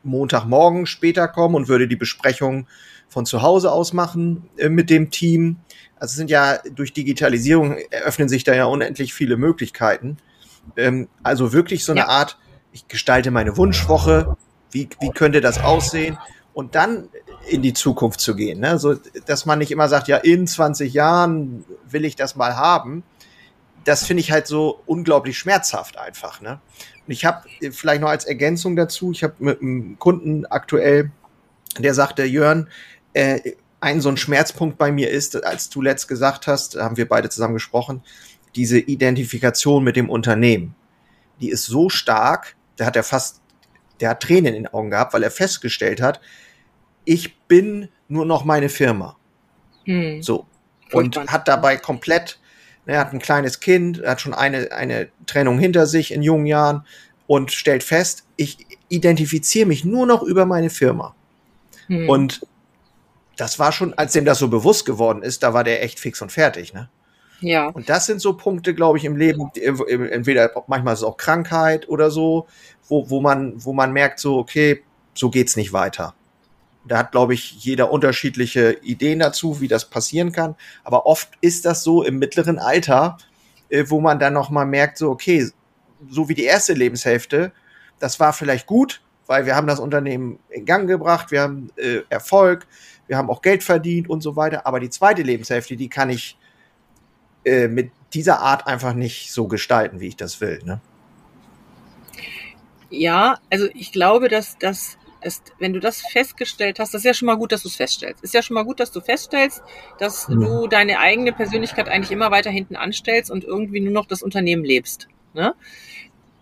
[0.05, 2.69] Montagmorgen später kommen und würde die Besprechung
[3.09, 5.57] von zu Hause aus machen äh, mit dem Team.
[5.97, 10.19] Also es sind ja durch Digitalisierung eröffnen sich da ja unendlich viele Möglichkeiten.
[10.77, 12.09] Ähm, also wirklich so eine ja.
[12.09, 12.39] Art
[12.73, 14.37] ich gestalte meine Wunschwoche,
[14.71, 16.19] wie, wie könnte das aussehen?
[16.53, 17.09] Und dann
[17.49, 18.61] in die Zukunft zu gehen.
[18.61, 18.79] Ne?
[18.79, 18.95] So,
[19.27, 23.05] dass man nicht immer sagt, ja, in 20 Jahren will ich das mal haben.
[23.85, 26.41] Das finde ich halt so unglaublich schmerzhaft einfach.
[26.41, 26.61] Ne?
[27.07, 31.11] Und ich habe vielleicht noch als Ergänzung dazu, ich habe mit einem Kunden aktuell,
[31.79, 32.69] der sagte, Jörn,
[33.13, 37.09] äh, ein so ein Schmerzpunkt bei mir ist, als du letzt gesagt hast, haben wir
[37.09, 38.03] beide zusammen gesprochen,
[38.55, 40.75] diese Identifikation mit dem Unternehmen.
[41.41, 43.41] Die ist so stark, da hat er fast,
[44.01, 46.21] der hat Tränen in den Augen gehabt, weil er festgestellt hat,
[47.05, 49.17] ich bin nur noch meine Firma.
[49.85, 50.23] Hm.
[50.23, 50.47] So.
[50.93, 51.33] Und Furchtbar.
[51.33, 52.39] hat dabei komplett,
[52.87, 56.23] ne, er hat ein kleines Kind, er hat schon eine, eine Trennung hinter sich in
[56.23, 56.85] jungen Jahren
[57.27, 58.59] und stellt fest, ich
[58.89, 61.15] identifiziere mich nur noch über meine Firma.
[61.87, 62.09] Hm.
[62.09, 62.41] Und
[63.37, 66.21] das war schon, als dem das so bewusst geworden ist, da war der echt fix
[66.21, 66.89] und fertig, ne?
[67.41, 67.69] Ja.
[67.69, 71.89] Und das sind so Punkte, glaube ich, im Leben, entweder manchmal ist es auch Krankheit
[71.89, 72.47] oder so,
[72.89, 74.83] wo, wo man, wo man merkt so, okay,
[75.15, 76.15] so geht's nicht weiter.
[76.87, 80.57] Da hat, glaube ich, jeder unterschiedliche Ideen dazu, wie das passieren kann.
[80.85, 83.19] Aber oft ist das so im mittleren Alter,
[83.69, 85.51] äh, wo man dann noch mal merkt, so, okay,
[86.09, 87.53] so wie die erste Lebenshälfte,
[87.99, 92.01] das war vielleicht gut, weil wir haben das Unternehmen in Gang gebracht, wir haben äh,
[92.09, 92.67] Erfolg,
[93.07, 94.67] wir haben auch Geld verdient und so weiter.
[94.67, 96.39] Aber die zweite Lebenshälfte, die kann ich
[97.45, 100.61] äh, mit dieser Art einfach nicht so gestalten, wie ich das will.
[100.65, 100.81] Ne?
[102.91, 107.15] Ja, also ich glaube, dass das ist, wenn du das festgestellt hast, das ist ja
[107.15, 108.23] schon mal gut, dass du es feststellst.
[108.23, 109.63] Ist ja schon mal gut, dass du feststellst,
[109.99, 110.41] dass mhm.
[110.41, 114.65] du deine eigene Persönlichkeit eigentlich immer weiter hinten anstellst und irgendwie nur noch das Unternehmen
[114.65, 115.09] lebst.
[115.35, 115.55] Ne?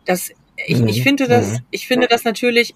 [0.04, 0.30] Das,
[0.66, 0.88] ich, mhm.
[0.88, 1.58] ich finde das, mhm.
[1.70, 2.74] ich finde das natürlich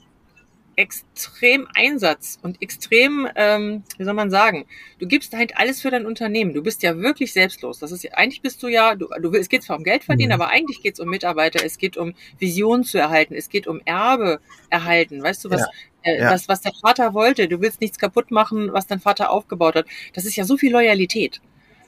[0.80, 4.64] extrem Einsatz und extrem, ähm, wie soll man sagen,
[4.98, 6.54] du gibst halt alles für dein Unternehmen.
[6.54, 7.78] Du bist ja wirklich selbstlos.
[7.78, 10.40] Das ist eigentlich bist du ja, du, du es geht zwar um Geld verdienen, mhm.
[10.40, 13.82] aber eigentlich geht es um Mitarbeiter, es geht um Visionen zu erhalten, es geht um
[13.84, 14.40] Erbe
[14.70, 15.22] erhalten.
[15.22, 15.66] Weißt du, was, ja.
[16.02, 16.30] Äh, ja.
[16.30, 17.46] was, was der Vater wollte?
[17.46, 19.86] Du willst nichts kaputt machen, was dein Vater aufgebaut hat.
[20.14, 21.42] Das ist ja so viel Loyalität.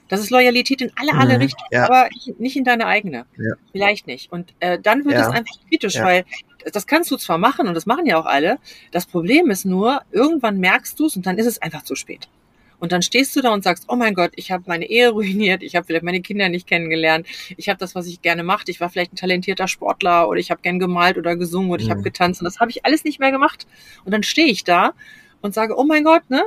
[0.09, 1.85] Das ist Loyalität in alle, alle mhm, Richtungen, ja.
[1.85, 3.25] aber nicht in deine eigene.
[3.37, 3.55] Ja.
[3.71, 4.31] Vielleicht nicht.
[4.31, 6.25] Und äh, dann wird es einfach kritisch, weil
[6.71, 8.57] das kannst du zwar machen und das machen ja auch alle.
[8.91, 12.27] Das Problem ist nur, irgendwann merkst du es und dann ist es einfach zu spät.
[12.79, 15.63] Und dann stehst du da und sagst, oh mein Gott, ich habe meine Ehe ruiniert,
[15.63, 18.81] ich habe vielleicht meine Kinder nicht kennengelernt, ich habe das, was ich gerne machte, ich
[18.81, 22.01] war vielleicht ein talentierter Sportler oder ich habe gern gemalt oder gesungen oder ich habe
[22.01, 22.03] mhm.
[22.03, 23.67] getanzt und das habe ich alles nicht mehr gemacht.
[24.03, 24.93] Und dann stehe ich da
[25.41, 26.43] und sage, oh mein Gott, ne?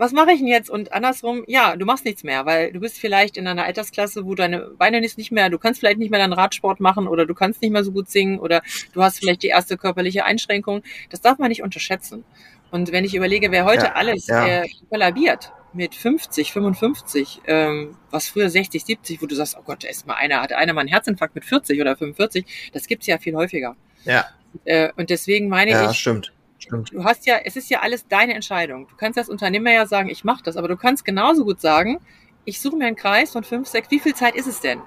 [0.00, 0.70] Was mache ich denn jetzt?
[0.70, 4.34] Und andersrum, ja, du machst nichts mehr, weil du bist vielleicht in einer Altersklasse, wo
[4.34, 7.60] deine Beine nicht mehr, du kannst vielleicht nicht mehr deinen Radsport machen oder du kannst
[7.60, 8.62] nicht mehr so gut singen oder
[8.94, 10.82] du hast vielleicht die erste körperliche Einschränkung.
[11.10, 12.24] Das darf man nicht unterschätzen.
[12.70, 14.46] Und wenn ich überlege, wer heute ja, alles ja.
[14.46, 19.84] Äh, kollabiert mit 50, 55, ähm, was früher 60, 70, wo du sagst, oh Gott,
[19.84, 23.06] da ist mal einer, hatte einer mal einen Herzinfarkt mit 40 oder 45, das gibt's
[23.06, 23.76] ja viel häufiger.
[24.06, 24.24] Ja.
[24.64, 26.32] Äh, und deswegen meine ja, ich, stimmt.
[26.60, 26.92] Stimmt.
[26.92, 28.86] Du hast ja, es ist ja alles deine Entscheidung.
[28.86, 32.00] Du kannst als Unternehmer ja sagen, ich mache das, aber du kannst genauso gut sagen,
[32.44, 34.80] ich suche mir einen Kreis von fünf, sechs, wie viel Zeit ist es denn?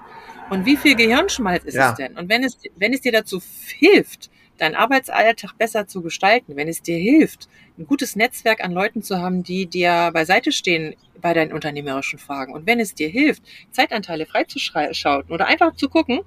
[0.50, 1.90] Und wie viel Gehirnschmalz ist ja.
[1.90, 2.16] es denn?
[2.16, 3.42] Und wenn es, wenn es dir dazu
[3.78, 9.02] hilft, deinen Arbeitsalltag besser zu gestalten, wenn es dir hilft, ein gutes Netzwerk an Leuten
[9.02, 12.52] zu haben, die dir beiseite stehen bei deinen unternehmerischen Fragen.
[12.52, 16.20] Und wenn es dir hilft, Zeitanteile freizuschalten oder einfach zu gucken,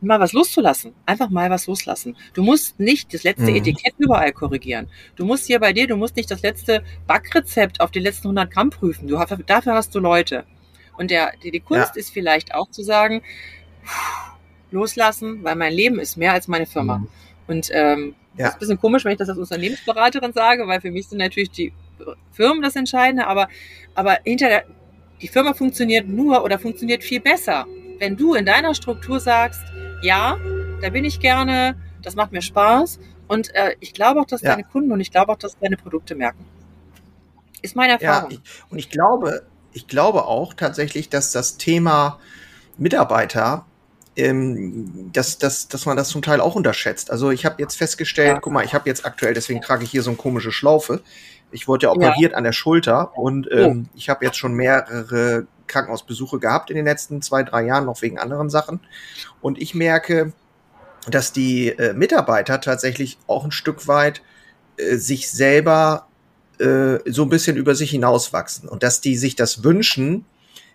[0.00, 0.94] mal was loszulassen.
[1.06, 2.16] Einfach mal was loslassen.
[2.34, 3.56] Du musst nicht das letzte mhm.
[3.56, 4.88] Etikett überall korrigieren.
[5.16, 8.50] Du musst hier bei dir, du musst nicht das letzte Backrezept auf die letzten 100
[8.50, 9.08] Gramm prüfen.
[9.08, 10.44] Du, dafür hast du Leute.
[10.96, 12.00] Und der, die, die Kunst ja.
[12.00, 13.22] ist vielleicht auch zu sagen,
[14.70, 16.98] loslassen, weil mein Leben ist mehr als meine Firma.
[16.98, 17.08] Mhm.
[17.46, 18.44] Und ähm, ja.
[18.44, 21.18] das ist ein bisschen komisch, wenn ich das als Unternehmensberaterin sage, weil für mich sind
[21.18, 21.72] natürlich die
[22.32, 23.48] Firmen das Entscheidende, aber,
[23.94, 24.64] aber hinter der,
[25.20, 27.66] die Firma funktioniert nur oder funktioniert viel besser,
[27.98, 29.62] wenn du in deiner Struktur sagst,
[30.02, 30.36] ja,
[30.80, 34.50] da bin ich gerne, das macht mir Spaß und äh, ich glaube auch, dass ja.
[34.50, 36.44] deine Kunden und ich glaube auch, dass deine Produkte merken.
[37.62, 38.30] Ist meine Erfahrung.
[38.30, 42.18] Ja, ich, und ich glaube, ich glaube auch tatsächlich, dass das Thema
[42.78, 43.66] Mitarbeiter
[44.16, 47.10] ähm, dass, dass, dass man das zum Teil auch unterschätzt.
[47.10, 48.40] Also ich habe jetzt festgestellt, ja.
[48.40, 51.00] guck mal, ich habe jetzt aktuell, deswegen trage ich hier so eine komische Schlaufe.
[51.52, 52.38] Ich wurde ja operiert ja.
[52.38, 53.96] an der Schulter und ähm, oh.
[53.96, 58.18] ich habe jetzt schon mehrere Krankenhausbesuche gehabt in den letzten zwei, drei Jahren, noch wegen
[58.18, 58.80] anderen Sachen.
[59.40, 60.32] Und ich merke,
[61.08, 64.22] dass die äh, Mitarbeiter tatsächlich auch ein Stück weit
[64.76, 66.06] äh, sich selber
[66.58, 70.26] äh, so ein bisschen über sich hinauswachsen und dass die sich das wünschen,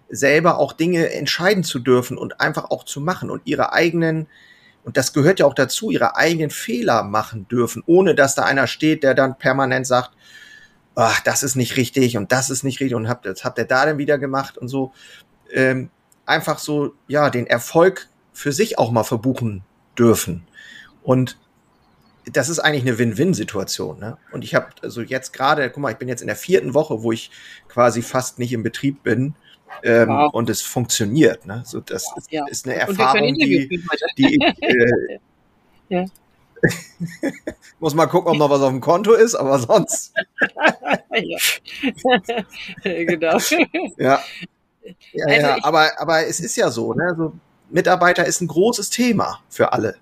[0.10, 4.28] selber auch Dinge entscheiden zu dürfen und einfach auch zu machen und ihre eigenen,
[4.84, 8.68] und das gehört ja auch dazu, ihre eigenen Fehler machen dürfen, ohne dass da einer
[8.68, 10.12] steht, der dann permanent sagt,
[10.96, 13.66] ach, das ist nicht richtig und das ist nicht richtig und habt, das habt ihr
[13.66, 14.94] da denn wieder gemacht und so.
[15.52, 15.90] Ähm,
[16.26, 19.64] einfach so, ja, den Erfolg für sich auch mal verbuchen
[19.98, 20.48] dürfen.
[21.04, 21.38] Und
[22.32, 24.00] das ist eigentlich eine Win-Win-Situation.
[24.00, 24.18] Ne?
[24.32, 27.04] Und ich habe also jetzt gerade, guck mal, ich bin jetzt in der vierten Woche,
[27.04, 27.30] wo ich
[27.68, 29.36] quasi fast nicht im Betrieb bin.
[29.84, 30.34] Ähm, wow.
[30.34, 31.46] Und es funktioniert.
[31.46, 31.62] Ne?
[31.66, 32.46] So, das ist, ja.
[32.48, 33.68] ist eine Erfahrung, die,
[34.18, 35.20] die ich, äh,
[35.90, 36.06] ja.
[37.80, 40.14] Muss mal gucken, ob noch was auf dem Konto ist, aber sonst.
[41.14, 41.38] ja.
[42.84, 43.38] genau.
[43.98, 44.22] Ja.
[45.14, 45.58] Ja, also ja.
[45.64, 47.06] aber, aber es ist ja so, ne?
[47.10, 47.34] Also
[47.70, 49.96] Mitarbeiter ist ein großes Thema für alle.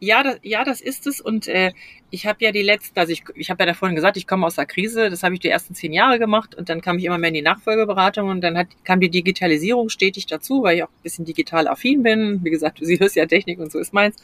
[0.00, 1.20] Ja, das, ja, das ist es.
[1.20, 1.72] Und äh,
[2.10, 4.46] ich habe ja die letzten, also ich, ich habe ja da vorhin gesagt, ich komme
[4.46, 7.04] aus der Krise, das habe ich die ersten zehn Jahre gemacht und dann kam ich
[7.04, 10.82] immer mehr in die Nachfolgeberatung und dann hat, kam die Digitalisierung stetig dazu, weil ich
[10.82, 12.40] auch ein bisschen digital affin bin.
[12.42, 14.16] Wie gesagt, du siehst ja Technik und so ist meins.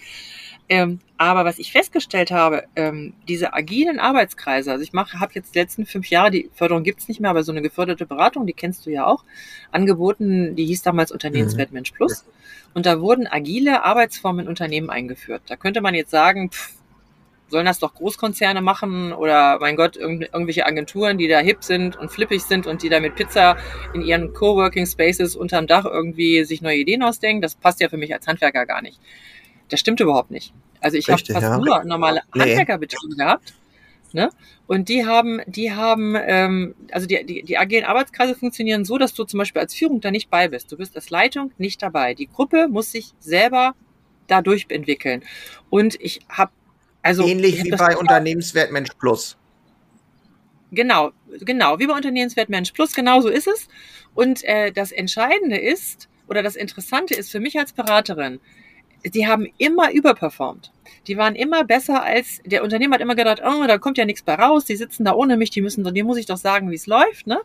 [0.70, 5.54] Ähm, aber was ich festgestellt habe, ähm, diese agilen Arbeitskreise, also ich mache, habe jetzt
[5.54, 8.54] die letzten fünf Jahre, die Förderung gibt's nicht mehr, aber so eine geförderte Beratung, die
[8.54, 9.24] kennst du ja auch,
[9.72, 11.74] angeboten, die hieß damals Unternehmenswert mhm.
[11.74, 12.24] Mensch Plus.
[12.72, 15.42] Und da wurden agile Arbeitsformen in Unternehmen eingeführt.
[15.46, 16.72] Da könnte man jetzt sagen, pff,
[17.48, 21.96] sollen das doch Großkonzerne machen oder mein Gott, irgendw irgendwelche Agenturen, die da hip sind
[21.96, 23.56] und flippig sind und die da mit Pizza
[23.92, 27.42] in ihren Coworking Spaces unterm Dach irgendwie sich neue Ideen ausdenken.
[27.42, 28.98] Das passt ja für mich als Handwerker gar nicht.
[29.68, 30.52] Das stimmt überhaupt nicht.
[30.80, 31.58] Also ich habe fast ja.
[31.58, 32.42] nur normale nee.
[32.42, 33.54] Handwerkerbetriebe gehabt.
[34.12, 34.30] Ne?
[34.68, 39.12] Und die haben, die haben, ähm, also die, die, die agilen Arbeitskreise funktionieren so, dass
[39.12, 40.70] du zum Beispiel als Führung da nicht bei bist.
[40.70, 42.14] Du bist als Leitung nicht dabei.
[42.14, 43.74] Die Gruppe muss sich selber
[44.28, 45.24] dadurch entwickeln.
[45.68, 46.52] Und ich habe
[47.04, 49.36] also ähnlich wie bei Unternehmenswert Mensch Plus.
[50.72, 53.68] Genau, genau, wie bei Unternehmenswert Mensch Plus, genau so ist es.
[54.14, 58.40] Und äh, das Entscheidende ist, oder das Interessante ist für mich als Beraterin,
[59.04, 60.72] die haben immer überperformt.
[61.06, 64.22] Die waren immer besser als, der Unternehmer hat immer gedacht, oh, da kommt ja nichts
[64.22, 66.76] bei raus, die sitzen da ohne mich, die müssen, die muss ich doch sagen, wie
[66.76, 67.38] es läuft, ne?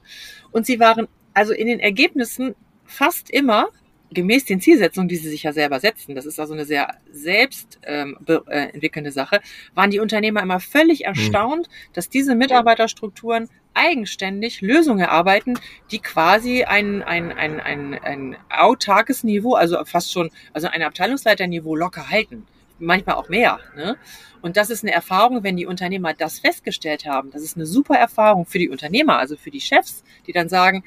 [0.52, 3.67] Und sie waren also in den Ergebnissen fast immer
[4.12, 7.80] gemäß den Zielsetzungen, die sie sich ja selber setzen, das ist also eine sehr selbst
[7.84, 9.39] ähm, äh, entwickelnde Sache,
[9.76, 11.06] waren die Unternehmer immer völlig mhm.
[11.06, 11.93] erstaunt, mhm.
[11.93, 15.60] dass diese Mitarbeiterstrukturen eigenständig Lösungen erarbeiten,
[15.91, 21.76] die quasi ein, ein, ein, ein, ein autarkes Niveau, also fast schon, also ein Abteilungsleiterniveau
[21.76, 22.45] locker halten.
[22.82, 23.60] Manchmal auch mehr.
[23.76, 23.98] Ne?
[24.41, 27.30] Und das ist eine Erfahrung, wenn die Unternehmer das festgestellt haben.
[27.32, 30.84] Das ist eine super Erfahrung für die Unternehmer, also für die Chefs, die dann sagen,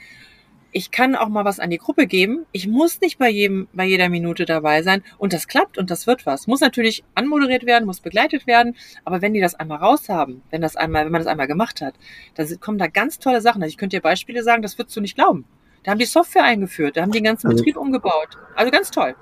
[0.72, 2.46] ich kann auch mal was an die Gruppe geben.
[2.50, 5.02] Ich muss nicht bei jedem, bei jeder Minute dabei sein.
[5.18, 6.46] Und das klappt und das wird was.
[6.46, 8.76] Muss natürlich anmoderiert werden, muss begleitet werden.
[9.04, 11.82] Aber wenn die das einmal raus haben, wenn das einmal, wenn man das einmal gemacht
[11.82, 11.94] hat,
[12.34, 13.62] dann kommen da ganz tolle Sachen.
[13.62, 15.44] Also ich könnte dir Beispiele sagen, das würdest du nicht glauben.
[15.84, 18.38] Da haben die Software eingeführt, da haben die den ganzen also, Betrieb umgebaut.
[18.54, 19.14] Also ganz toll.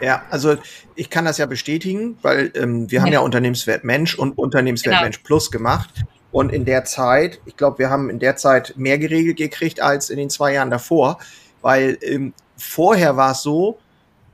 [0.00, 0.56] Ja, also
[0.94, 3.14] ich kann das ja bestätigen, weil ähm, wir haben ja.
[3.14, 5.02] ja Unternehmenswert Mensch und Unternehmenswert genau.
[5.02, 6.04] Mensch Plus gemacht.
[6.30, 10.10] Und in der Zeit, ich glaube, wir haben in der Zeit mehr geregelt gekriegt als
[10.10, 11.18] in den zwei Jahren davor,
[11.62, 13.78] weil ähm, vorher war es so,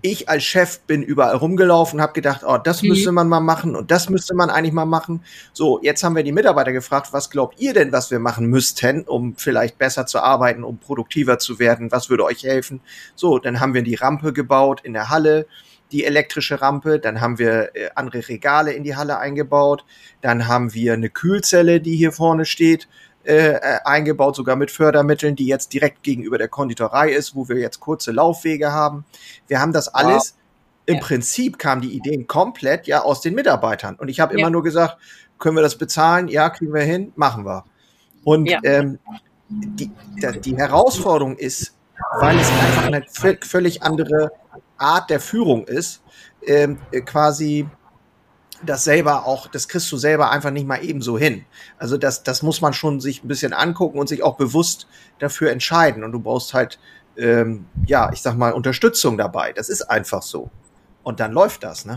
[0.07, 2.91] ich als Chef bin überall rumgelaufen, habe gedacht, oh, das mhm.
[2.91, 5.25] müsste man mal machen und das müsste man eigentlich mal machen.
[5.55, 9.05] So, jetzt haben wir die Mitarbeiter gefragt, was glaubt ihr denn, was wir machen müssten,
[9.05, 11.91] um vielleicht besser zu arbeiten, um produktiver zu werden?
[11.91, 12.83] Was würde euch helfen?
[13.15, 15.47] So, dann haben wir die Rampe gebaut in der Halle
[15.93, 19.85] die elektrische Rampe, dann haben wir äh, andere Regale in die Halle eingebaut,
[20.21, 22.89] dann haben wir eine Kühlzelle, die hier vorne steht,
[23.25, 27.57] äh, äh, eingebaut, sogar mit Fördermitteln, die jetzt direkt gegenüber der Konditorei ist, wo wir
[27.57, 29.07] jetzt kurze Laufwege haben.
[29.49, 30.35] Wir haben das alles.
[30.35, 30.41] Wow.
[30.87, 31.01] Im ja.
[31.01, 33.95] Prinzip kamen die Ideen komplett ja aus den Mitarbeitern.
[33.95, 34.41] Und ich habe ja.
[34.41, 34.99] immer nur gesagt,
[35.39, 36.29] können wir das bezahlen?
[36.29, 37.65] Ja, kriegen wir hin, machen wir.
[38.25, 38.61] Und ja.
[38.63, 38.99] ähm,
[39.49, 39.91] die,
[40.45, 41.75] die Herausforderung ist,
[42.21, 43.07] weil es einfach eine
[43.41, 44.33] völlig andere
[44.79, 46.03] Art der Führung ist,
[46.47, 47.67] ähm, äh, quasi
[48.63, 51.45] das selber auch, das kriegst du selber einfach nicht mal ebenso hin.
[51.79, 54.87] Also das, das muss man schon sich ein bisschen angucken und sich auch bewusst
[55.19, 56.05] dafür entscheiden.
[56.05, 56.79] Und du brauchst halt,
[57.17, 59.53] ähm, ja, ich sag mal, Unterstützung dabei.
[59.53, 60.51] Das ist einfach so.
[61.03, 61.97] Und dann läuft das, ne?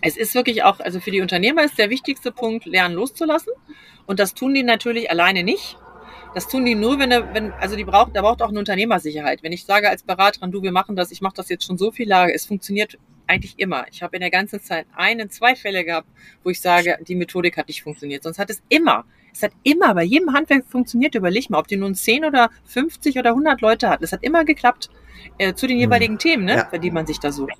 [0.00, 3.52] Es ist wirklich auch, also für die Unternehmer ist der wichtigste Punkt, lernen loszulassen.
[4.06, 5.76] Und das tun die natürlich alleine nicht.
[6.34, 9.42] Das tun die nur, wenn, er, wenn also die braucht, da braucht auch eine Unternehmersicherheit.
[9.42, 11.90] Wenn ich sage als Beraterin, du, wir machen das, ich mache das jetzt schon so
[11.90, 13.86] viel Jahre, es funktioniert eigentlich immer.
[13.90, 16.08] Ich habe in der ganzen Zeit einen, zwei Fälle gehabt,
[16.42, 18.22] wo ich sage, die Methodik hat nicht funktioniert.
[18.22, 19.04] Sonst hat es immer,
[19.38, 23.18] es hat immer, bei jedem Handwerk funktioniert, überleg mal, ob die nun 10 oder 50
[23.18, 24.02] oder 100 Leute hatten.
[24.02, 24.90] Es hat immer geklappt
[25.38, 25.82] äh, zu den hm.
[25.82, 26.18] jeweiligen mhm.
[26.18, 26.64] Themen, ne, ja.
[26.68, 27.54] für die man sich da sucht.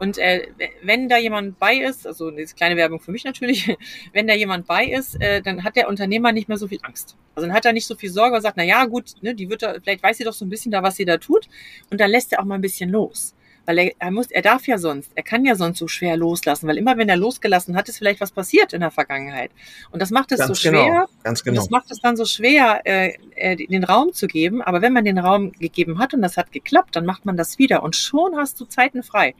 [0.00, 0.48] Und äh,
[0.82, 3.76] wenn da jemand bei ist, also eine kleine Werbung für mich natürlich,
[4.12, 7.16] wenn da jemand bei ist, äh, dann hat der Unternehmer nicht mehr so viel Angst.
[7.36, 9.48] Also dann hat er nicht so viel Sorge und sagt, na ja, gut, ne, die
[9.48, 11.48] wird da, vielleicht weiß sie doch so ein bisschen da, was sie da tut.
[11.90, 13.36] Und dann lässt er auch mal ein bisschen los
[13.70, 16.66] weil er, er muss, er darf ja sonst, er kann ja sonst so schwer loslassen,
[16.66, 19.52] weil immer wenn er losgelassen hat, ist vielleicht was passiert in der Vergangenheit.
[19.92, 21.08] Und das macht es ganz so genau, schwer.
[21.22, 21.60] Ganz genau.
[21.60, 24.60] das macht es dann so schwer, äh, äh, den Raum zu geben.
[24.60, 27.60] Aber wenn man den Raum gegeben hat und das hat geklappt, dann macht man das
[27.60, 29.36] wieder und schon hast du Zeiten frei.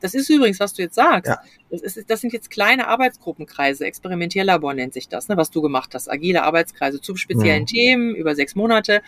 [0.00, 1.28] Das ist übrigens, was du jetzt sagst.
[1.28, 1.40] Ja.
[1.70, 5.94] Das, ist, das sind jetzt kleine Arbeitsgruppenkreise, Experimentierlabor nennt sich das, ne, was du gemacht
[5.94, 6.10] hast.
[6.10, 7.66] Agile Arbeitskreise zu speziellen mhm.
[7.66, 9.02] Themen über sechs Monate.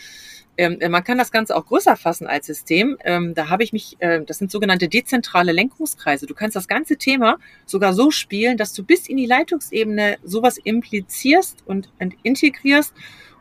[0.56, 2.98] Ähm, äh, man kann das Ganze auch größer fassen als System.
[3.04, 6.26] Ähm, da habe ich mich, äh, das sind sogenannte dezentrale Lenkungskreise.
[6.26, 10.58] Du kannst das ganze Thema sogar so spielen, dass du bis in die Leitungsebene sowas
[10.58, 12.92] implizierst und, und integrierst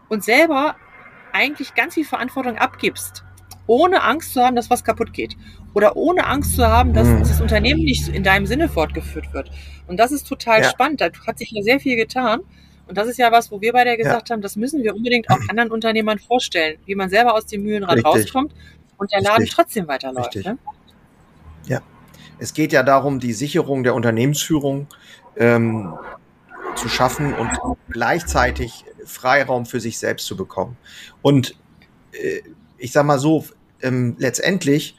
[0.08, 0.78] und selber
[1.34, 3.24] eigentlich ganz viel Verantwortung abgibst,
[3.72, 5.38] ohne Angst zu haben, dass was kaputt geht.
[5.74, 7.20] Oder ohne Angst zu haben, dass mhm.
[7.20, 9.50] das Unternehmen nicht in deinem Sinne fortgeführt wird.
[9.88, 10.70] Und das ist total ja.
[10.70, 11.00] spannend.
[11.00, 12.42] Da hat sich ja sehr viel getan.
[12.88, 14.34] Und das ist ja was, wo wir beide gesagt ja.
[14.34, 17.96] haben, das müssen wir unbedingt auch anderen Unternehmern vorstellen, wie man selber aus dem Mühlenrad
[17.96, 18.14] Richtig.
[18.14, 18.54] rauskommt
[18.98, 19.56] und der Laden Richtig.
[19.56, 20.36] trotzdem weiterläuft.
[20.36, 20.58] Ne?
[21.66, 21.80] Ja.
[22.38, 24.88] Es geht ja darum, die Sicherung der Unternehmensführung
[25.38, 25.94] ähm,
[26.76, 27.52] zu schaffen und
[27.90, 30.76] gleichzeitig Freiraum für sich selbst zu bekommen.
[31.22, 31.56] Und
[32.12, 32.42] äh,
[32.78, 33.46] ich sage mal so,
[33.84, 34.96] ähm, letztendlich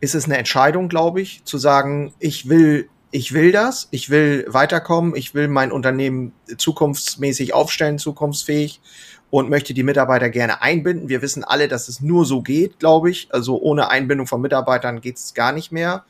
[0.00, 4.44] ist es eine Entscheidung, glaube ich, zu sagen, ich will, ich will das, ich will
[4.48, 8.80] weiterkommen, ich will mein Unternehmen zukunftsmäßig aufstellen, zukunftsfähig
[9.30, 11.08] und möchte die Mitarbeiter gerne einbinden.
[11.08, 13.28] Wir wissen alle, dass es nur so geht, glaube ich.
[13.30, 16.04] Also ohne Einbindung von Mitarbeitern geht es gar nicht mehr.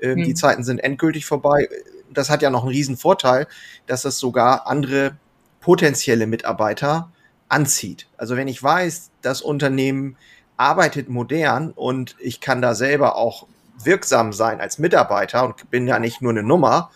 [0.00, 0.24] Ähm, hm.
[0.24, 1.68] Die Zeiten sind endgültig vorbei.
[2.12, 3.46] Das hat ja noch einen riesen Vorteil,
[3.86, 5.16] dass es sogar andere
[5.60, 7.10] potenzielle Mitarbeiter
[7.48, 8.08] anzieht.
[8.16, 10.16] Also wenn ich weiß, das Unternehmen
[10.56, 13.46] arbeitet modern und ich kann da selber auch
[13.82, 16.90] wirksam sein als Mitarbeiter und bin ja nicht nur eine Nummer,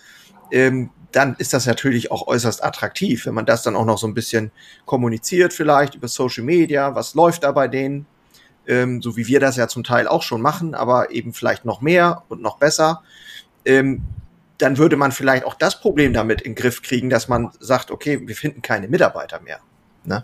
[0.51, 4.07] ähm, dann ist das natürlich auch äußerst attraktiv, wenn man das dann auch noch so
[4.07, 4.53] ein bisschen
[4.87, 8.07] kommuniziert, vielleicht über Social Media, was läuft da bei denen,
[8.66, 11.81] ähm, so wie wir das ja zum Teil auch schon machen, aber eben vielleicht noch
[11.81, 13.03] mehr und noch besser.
[13.64, 14.03] Ähm,
[14.59, 17.90] dann würde man vielleicht auch das Problem damit in den Griff kriegen, dass man sagt,
[17.90, 19.61] okay, wir finden keine Mitarbeiter mehr.
[20.05, 20.23] Ne?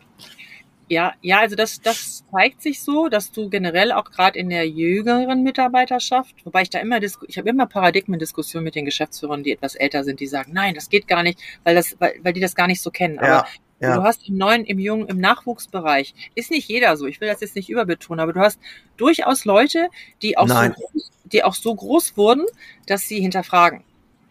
[0.89, 4.69] Ja, ja, also das, das zeigt sich so, dass du generell auch gerade in der
[4.69, 9.75] jüngeren Mitarbeiterschaft, wobei ich da immer, ich habe immer Paradigmendiskussionen mit den Geschäftsführern, die etwas
[9.75, 12.55] älter sind, die sagen, nein, das geht gar nicht, weil das, weil, weil die das
[12.55, 13.17] gar nicht so kennen.
[13.17, 13.49] Ja, aber
[13.81, 13.97] ja.
[13.97, 17.41] du hast im neuen, im jungen, im Nachwuchsbereich, ist nicht jeder so, ich will das
[17.41, 18.61] jetzt nicht überbetonen, aber du hast
[18.97, 19.89] durchaus Leute,
[20.23, 22.47] die auch, so groß, die auch so groß wurden,
[22.87, 23.83] dass sie hinterfragen.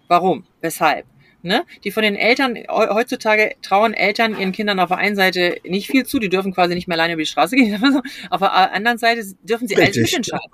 [0.07, 0.45] Warum?
[0.61, 1.05] Weshalb?
[1.45, 1.63] Ne?
[1.83, 6.03] Die von den Eltern, heutzutage trauen Eltern ihren Kindern auf der einen Seite nicht viel
[6.03, 9.21] zu, die dürfen quasi nicht mehr alleine über die Straße gehen, auf der anderen Seite
[9.43, 10.49] dürfen sie alles mitentscheiden.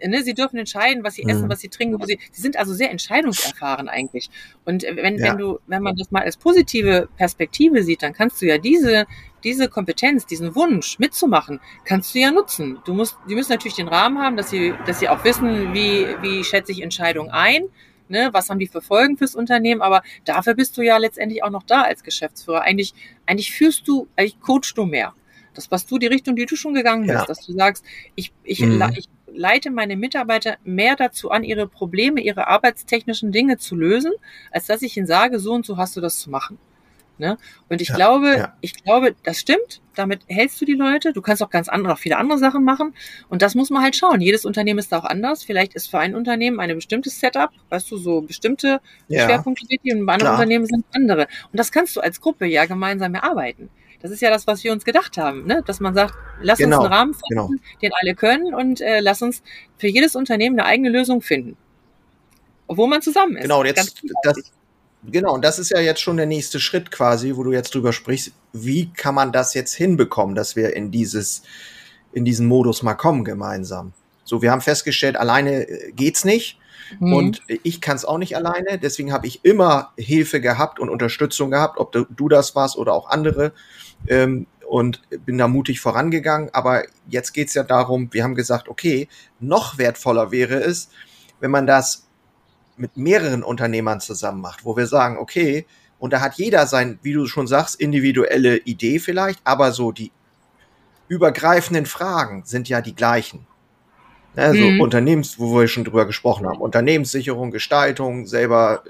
[0.00, 0.22] Ne?
[0.22, 1.30] Sie dürfen entscheiden, was sie mhm.
[1.30, 4.30] essen, was sie trinken, wo sie, sie sind also sehr entscheidungserfahren eigentlich.
[4.64, 5.32] Und wenn, ja.
[5.32, 9.06] wenn du, wenn man das mal als positive Perspektive sieht, dann kannst du ja diese,
[9.42, 12.78] diese Kompetenz, diesen Wunsch mitzumachen, kannst du ja nutzen.
[12.84, 16.06] Du musst, die müssen natürlich den Rahmen haben, dass sie, dass sie auch wissen, wie,
[16.22, 17.64] wie schätze ich Entscheidungen ein,
[18.08, 21.50] ne, was haben die für Folgen fürs Unternehmen, aber dafür bist du ja letztendlich auch
[21.50, 22.62] noch da als Geschäftsführer.
[22.62, 22.94] Eigentlich,
[23.26, 25.14] eigentlich führst du, eigentlich coachst du mehr.
[25.54, 27.24] Das warst du die Richtung, die du schon gegangen bist, ja.
[27.26, 28.92] dass du sagst, ich, ich, mhm.
[28.96, 34.12] ich leite meine Mitarbeiter mehr dazu an, ihre Probleme, ihre arbeitstechnischen Dinge zu lösen,
[34.50, 36.58] als dass ich ihnen sage, so und so hast du das zu machen.
[37.18, 37.36] Ne?
[37.68, 38.56] Und ich ja, glaube, ja.
[38.60, 39.80] ich glaube, das stimmt.
[39.96, 41.12] Damit hältst du die Leute.
[41.12, 42.94] Du kannst auch ganz andere, noch viele andere Sachen machen.
[43.28, 44.20] Und das muss man halt schauen.
[44.20, 45.42] Jedes Unternehmen ist da auch anders.
[45.42, 50.06] Vielleicht ist für ein Unternehmen eine bestimmtes Setup, weißt du, so bestimmte ja, Schwerpunkte und
[50.06, 51.22] bei anderen Unternehmen sind andere.
[51.50, 53.68] Und das kannst du als Gruppe ja gemeinsam erarbeiten.
[54.00, 55.62] Das ist ja das, was wir uns gedacht haben, ne?
[55.66, 57.50] dass man sagt, lass genau, uns einen Rahmen finden, genau.
[57.82, 59.42] den alle können und äh, lass uns
[59.76, 61.56] für jedes Unternehmen eine eigene Lösung finden.
[62.68, 63.42] Wo man zusammen ist.
[63.42, 64.52] Genau, jetzt, das,
[65.04, 67.92] Genau, und das ist ja jetzt schon der nächste Schritt quasi, wo du jetzt drüber
[67.92, 68.32] sprichst.
[68.52, 71.42] Wie kann man das jetzt hinbekommen, dass wir in dieses,
[72.12, 73.92] in diesen Modus mal kommen gemeinsam?
[74.24, 76.58] So, wir haben festgestellt, alleine äh, geht's nicht.
[77.00, 77.12] Mhm.
[77.12, 78.78] Und ich kann es auch nicht alleine.
[78.78, 82.92] Deswegen habe ich immer Hilfe gehabt und Unterstützung gehabt, ob du, du das warst oder
[82.92, 83.52] auch andere.
[84.08, 86.50] Ähm, und bin da mutig vorangegangen.
[86.52, 89.08] Aber jetzt geht's ja darum, wir haben gesagt, okay,
[89.40, 90.90] noch wertvoller wäre es,
[91.40, 92.07] wenn man das
[92.78, 95.66] mit mehreren Unternehmern zusammen macht, wo wir sagen, okay,
[95.98, 100.12] und da hat jeder sein, wie du schon sagst, individuelle Idee vielleicht, aber so die
[101.08, 103.46] übergreifenden Fragen sind ja die gleichen.
[104.36, 104.80] Also mhm.
[104.80, 108.84] Unternehmens, wo wir schon drüber gesprochen haben, Unternehmenssicherung, Gestaltung, selber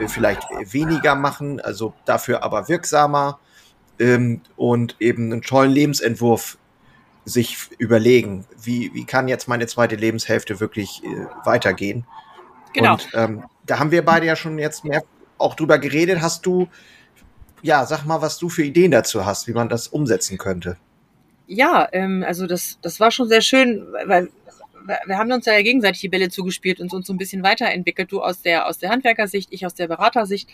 [0.00, 0.42] äh, vielleicht
[0.72, 3.38] weniger machen, also dafür aber wirksamer
[4.00, 6.58] ähm, und eben einen tollen Lebensentwurf
[7.24, 12.04] sich überlegen, wie, wie kann jetzt meine zweite Lebenshälfte wirklich äh, weitergehen.
[12.76, 12.92] Genau.
[12.92, 15.02] Und ähm, da haben wir beide ja schon jetzt mehr
[15.38, 16.20] auch drüber geredet.
[16.20, 16.68] Hast du,
[17.62, 20.76] ja, sag mal, was du für Ideen dazu hast, wie man das umsetzen könnte.
[21.46, 24.28] Ja, ähm, also das, das war schon sehr schön, weil
[25.06, 28.12] wir haben uns ja gegenseitig die Bälle zugespielt und uns so ein bisschen weiterentwickelt.
[28.12, 30.48] Du aus der, aus der Handwerkersicht, ich aus der Beratersicht.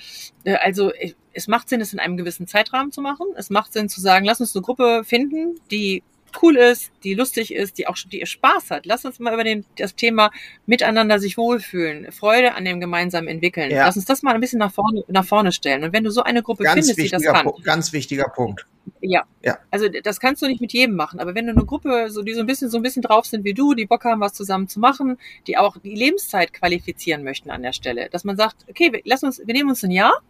[0.44, 0.92] Äh, also
[1.32, 3.26] es macht Sinn, es in einem gewissen Zeitrahmen zu machen.
[3.36, 6.02] Es macht Sinn zu sagen, lass uns eine Gruppe finden, die
[6.42, 8.86] cool ist, die lustig ist, die auch die Spaß hat.
[8.86, 10.30] Lass uns mal über den, das Thema
[10.66, 13.70] miteinander sich wohlfühlen, Freude an dem gemeinsamen entwickeln.
[13.70, 13.86] Ja.
[13.86, 15.84] Lass uns das mal ein bisschen nach vorne, nach vorne stellen.
[15.84, 17.44] Und wenn du so eine Gruppe ganz findest, die das kann.
[17.44, 18.66] Punkt, ganz wichtiger Punkt.
[19.00, 19.24] Ja.
[19.42, 19.58] ja.
[19.70, 21.20] Also das kannst du nicht mit jedem machen.
[21.20, 23.44] Aber wenn du eine Gruppe, so die so ein bisschen, so ein bisschen drauf sind
[23.44, 27.50] wie du, die Bock haben, was zusammen zu machen, die auch die Lebenszeit qualifizieren möchten
[27.50, 30.20] an der Stelle, dass man sagt, okay, wir, lass uns, wir nehmen uns ein Jahr,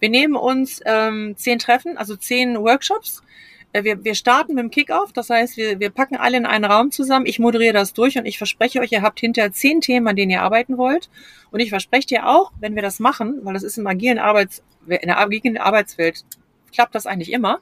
[0.00, 3.22] wir nehmen uns ähm, zehn Treffen, also zehn Workshops
[3.72, 6.90] wir, wir starten mit dem Kickoff, das heißt, wir, wir packen alle in einen Raum
[6.90, 7.26] zusammen.
[7.26, 10.30] Ich moderiere das durch und ich verspreche euch, ihr habt hinterher zehn Themen, an denen
[10.30, 11.10] ihr arbeiten wollt.
[11.50, 14.62] Und ich verspreche dir auch, wenn wir das machen, weil das ist im agilen Arbeits,
[14.86, 16.24] in der agilen Arbeitswelt
[16.72, 17.60] klappt das eigentlich immer,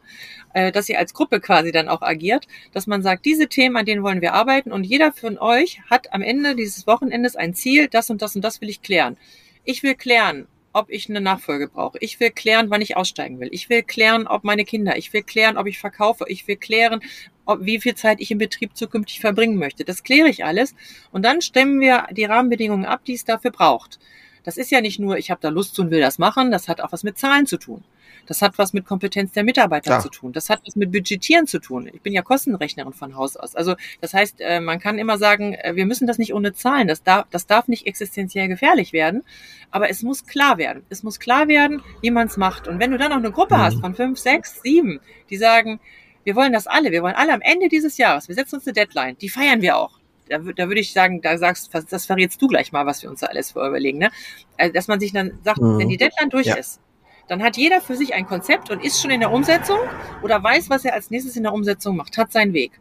[0.54, 3.86] äh, dass ihr als Gruppe quasi dann auch agiert, dass man sagt, diese Themen, an
[3.86, 7.88] denen wollen wir arbeiten und jeder von euch hat am Ende dieses Wochenendes ein Ziel,
[7.88, 9.16] das und das und das will ich klären.
[9.64, 10.46] Ich will klären,
[10.76, 11.96] ob ich eine Nachfolge brauche.
[12.00, 13.48] Ich will klären, wann ich aussteigen will.
[13.50, 16.26] Ich will klären, ob meine Kinder, ich will klären, ob ich verkaufe.
[16.28, 17.00] Ich will klären,
[17.46, 19.84] ob, wie viel Zeit ich im Betrieb zukünftig verbringen möchte.
[19.84, 20.74] Das kläre ich alles.
[21.12, 23.98] Und dann stemmen wir die Rahmenbedingungen ab, die es dafür braucht.
[24.44, 26.68] Das ist ja nicht nur, ich habe da Lust zu und will das machen, das
[26.68, 27.82] hat auch was mit Zahlen zu tun.
[28.26, 30.00] Das hat was mit Kompetenz der Mitarbeiter Klar.
[30.00, 30.32] zu tun.
[30.32, 31.88] Das hat was mit Budgetieren zu tun.
[31.92, 33.56] Ich bin ja Kostenrechnerin von Haus aus.
[33.56, 36.88] Also das heißt, äh, man kann immer sagen, äh, wir müssen das nicht ohne Zahlen.
[36.88, 39.22] Das darf, das darf nicht existenziell gefährlich werden.
[39.70, 40.84] Aber es muss klar werden.
[40.90, 42.68] Es muss klar werden, wie man es macht.
[42.68, 43.60] Und wenn du dann noch eine Gruppe mhm.
[43.62, 45.00] hast von fünf, sechs, sieben,
[45.30, 45.80] die sagen,
[46.24, 48.74] wir wollen das alle, wir wollen alle am Ende dieses Jahres, wir setzen uns eine
[48.74, 52.48] Deadline, die feiern wir auch da, da würde ich sagen, da sagst, das verrätst du
[52.48, 54.10] gleich mal, was wir uns da alles überlegen, ne?
[54.56, 55.78] Also, dass man sich dann sagt, mhm.
[55.78, 56.56] wenn die Deadline durch ja.
[56.56, 56.80] ist,
[57.28, 59.78] dann hat jeder für sich ein Konzept und ist schon in der Umsetzung
[60.22, 62.72] oder weiß, was er als nächstes in der Umsetzung macht, hat seinen Weg,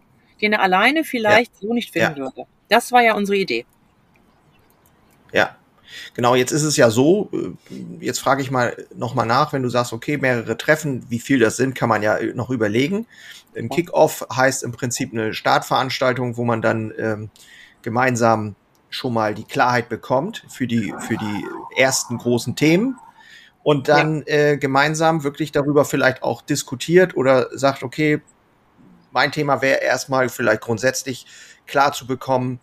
[0.41, 1.68] den er alleine vielleicht ja.
[1.68, 2.24] so nicht finden ja.
[2.26, 2.46] würde.
[2.70, 3.66] Das war ja unsere Idee.
[5.32, 5.56] Ja,
[6.14, 9.70] Genau, jetzt ist es ja so, äh, jetzt frage ich mal nochmal nach, wenn du
[9.70, 13.06] sagst, okay, mehrere Treffen, wie viel das sind, kann man ja noch überlegen.
[13.56, 17.30] Ein Kickoff heißt im Prinzip eine Startveranstaltung, wo man dann ähm,
[17.82, 18.56] gemeinsam
[18.89, 21.46] schon mal die Klarheit bekommt für die, für die
[21.78, 22.98] ersten großen Themen
[23.66, 24.51] und dann ja.
[24.51, 28.22] äh, gemeinsam wirklich darüber vielleicht auch diskutiert oder sagt, okay,
[29.11, 31.26] mein Thema wäre erstmal vielleicht grundsätzlich
[31.66, 32.59] klar zu bekommen,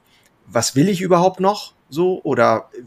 [0.46, 2.82] was will ich überhaupt noch so oder äh,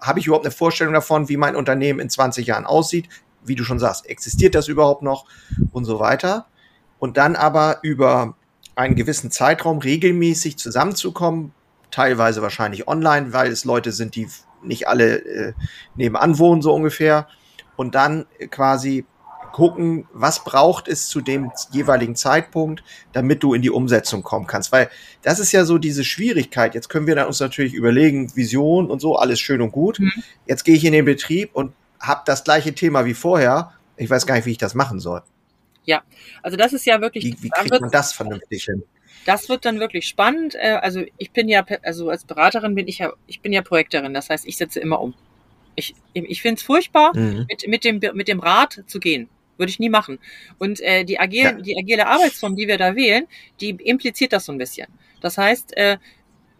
[0.00, 3.08] habe ich überhaupt eine Vorstellung davon, wie mein Unternehmen in 20 Jahren aussieht?
[3.44, 5.24] Wie du schon sagst, existiert das überhaupt noch
[5.72, 6.46] und so weiter?
[7.00, 8.36] Und dann aber über
[8.76, 11.52] einen gewissen Zeitraum regelmäßig zusammenzukommen,
[11.90, 14.28] teilweise wahrscheinlich online, weil es Leute sind, die
[14.62, 15.52] nicht alle äh,
[15.96, 17.26] nebenan wohnen, so ungefähr
[17.76, 19.04] und dann quasi
[19.52, 24.70] gucken, was braucht es zu dem jeweiligen Zeitpunkt, damit du in die Umsetzung kommen kannst.
[24.70, 24.90] Weil
[25.22, 26.74] das ist ja so diese Schwierigkeit.
[26.74, 29.98] Jetzt können wir dann uns natürlich überlegen, Vision und so, alles schön und gut.
[29.98, 30.12] Mhm.
[30.44, 33.72] Jetzt gehe ich in den Betrieb und habe das gleiche Thema wie vorher.
[33.96, 35.22] Ich weiß gar nicht, wie ich das machen soll.
[35.84, 36.02] Ja,
[36.42, 37.24] also das ist ja wirklich.
[37.24, 38.82] Wie, wie kriegt man das vernünftig hin?
[39.24, 40.54] Das wird dann wirklich spannend.
[40.54, 44.12] Äh, also ich bin ja, also als Beraterin bin ich ja, ich bin ja Projekterin.
[44.12, 45.14] Das heißt, ich setze immer um.
[45.76, 47.46] Ich, ich finde es furchtbar, mhm.
[47.48, 49.28] mit, mit, dem, mit dem Rad zu gehen.
[49.58, 50.18] Würde ich nie machen.
[50.58, 51.52] Und äh, die, agile, ja.
[51.52, 53.26] die agile Arbeitsform, die wir da wählen,
[53.60, 54.88] die impliziert das so ein bisschen.
[55.20, 55.98] Das heißt, äh,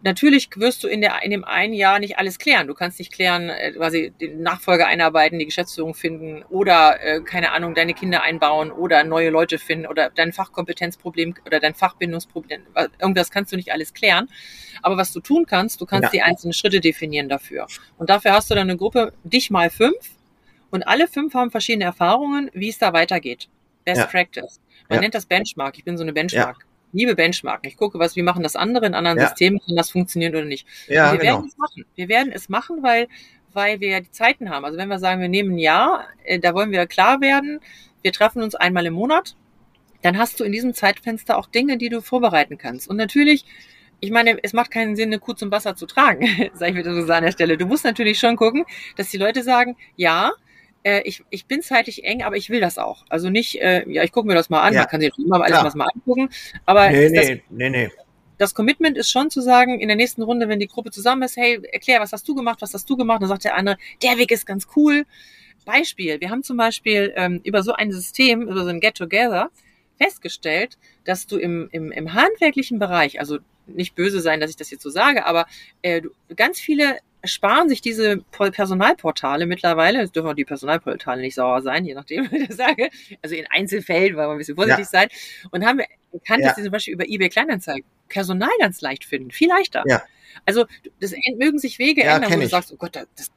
[0.03, 2.67] Natürlich wirst du in, der, in dem einen Jahr nicht alles klären.
[2.67, 7.51] Du kannst nicht klären, äh, quasi den Nachfolger einarbeiten, die Geschäftsführung finden oder, äh, keine
[7.51, 12.61] Ahnung, deine Kinder einbauen oder neue Leute finden oder dein Fachkompetenzproblem oder dein Fachbindungsproblem.
[13.01, 14.29] Irgendwas kannst du nicht alles klären.
[14.83, 16.09] Aber was du tun kannst, du kannst ja.
[16.11, 17.65] die einzelnen Schritte definieren dafür.
[17.97, 19.95] Und dafür hast du dann eine Gruppe, dich mal fünf.
[20.69, 23.49] Und alle fünf haben verschiedene Erfahrungen, wie es da weitergeht.
[23.83, 24.05] Best ja.
[24.05, 24.59] Practice.
[24.89, 25.01] Man ja.
[25.01, 25.77] nennt das Benchmark.
[25.77, 27.69] Ich bin so eine Benchmark liebe Benchmarken.
[27.69, 29.27] Ich gucke, was, wie machen das andere in anderen ja.
[29.27, 30.67] Systemen, kann das funktionieren oder nicht.
[30.87, 31.33] Ja, wir genau.
[31.33, 31.85] werden es machen.
[31.95, 33.07] Wir werden es machen, weil,
[33.53, 34.65] weil wir ja die Zeiten haben.
[34.65, 37.59] Also wenn wir sagen, wir nehmen ein Jahr, äh, da wollen wir klar werden,
[38.01, 39.35] wir treffen uns einmal im Monat,
[40.01, 42.87] dann hast du in diesem Zeitfenster auch Dinge, die du vorbereiten kannst.
[42.87, 43.45] Und natürlich,
[43.99, 46.93] ich meine, es macht keinen Sinn, eine Kuh zum Wasser zu tragen, sage ich wieder
[46.93, 47.57] so an der Stelle.
[47.57, 48.65] Du musst natürlich schon gucken,
[48.95, 50.31] dass die Leute sagen, ja,
[50.83, 53.05] äh, ich, ich bin zeitlich eng, aber ich will das auch.
[53.09, 54.81] Also nicht, äh, ja, ich gucke mir das mal an, ja.
[54.81, 56.29] man kann sich immer alles was mal angucken.
[56.65, 57.91] Aber nee, das, nee, nee, nee.
[58.37, 61.37] das Commitment ist schon zu sagen, in der nächsten Runde, wenn die Gruppe zusammen ist,
[61.37, 63.21] hey, erklär, was hast du gemacht, was hast du gemacht?
[63.21, 65.05] Dann sagt der andere, der Weg ist ganz cool.
[65.65, 69.51] Beispiel, wir haben zum Beispiel ähm, über so ein System, über so ein Get-Together,
[69.97, 74.71] festgestellt, dass du im, im, im handwerklichen Bereich, also nicht böse sein, dass ich das
[74.71, 75.45] jetzt so sage, aber
[75.81, 76.01] äh,
[76.35, 81.85] ganz viele sparen sich diese Personalportale mittlerweile, es dürfen auch die Personalportale nicht sauer sein,
[81.85, 82.89] je nachdem, wie ich das sage,
[83.21, 84.99] also in Einzelfällen, weil wir ein bisschen vorsichtig ja.
[85.01, 85.07] sein,
[85.51, 85.79] und haben
[86.11, 86.47] erkannt, ja.
[86.47, 89.83] dass sie zum Beispiel über eBay Kleinanzeigen Personal ganz leicht finden, viel leichter.
[89.85, 90.01] Ja.
[90.45, 90.65] Also
[90.99, 92.49] das mögen sich Wege ja, ändern, wo du ich.
[92.49, 93.31] sagst, oh Gott, das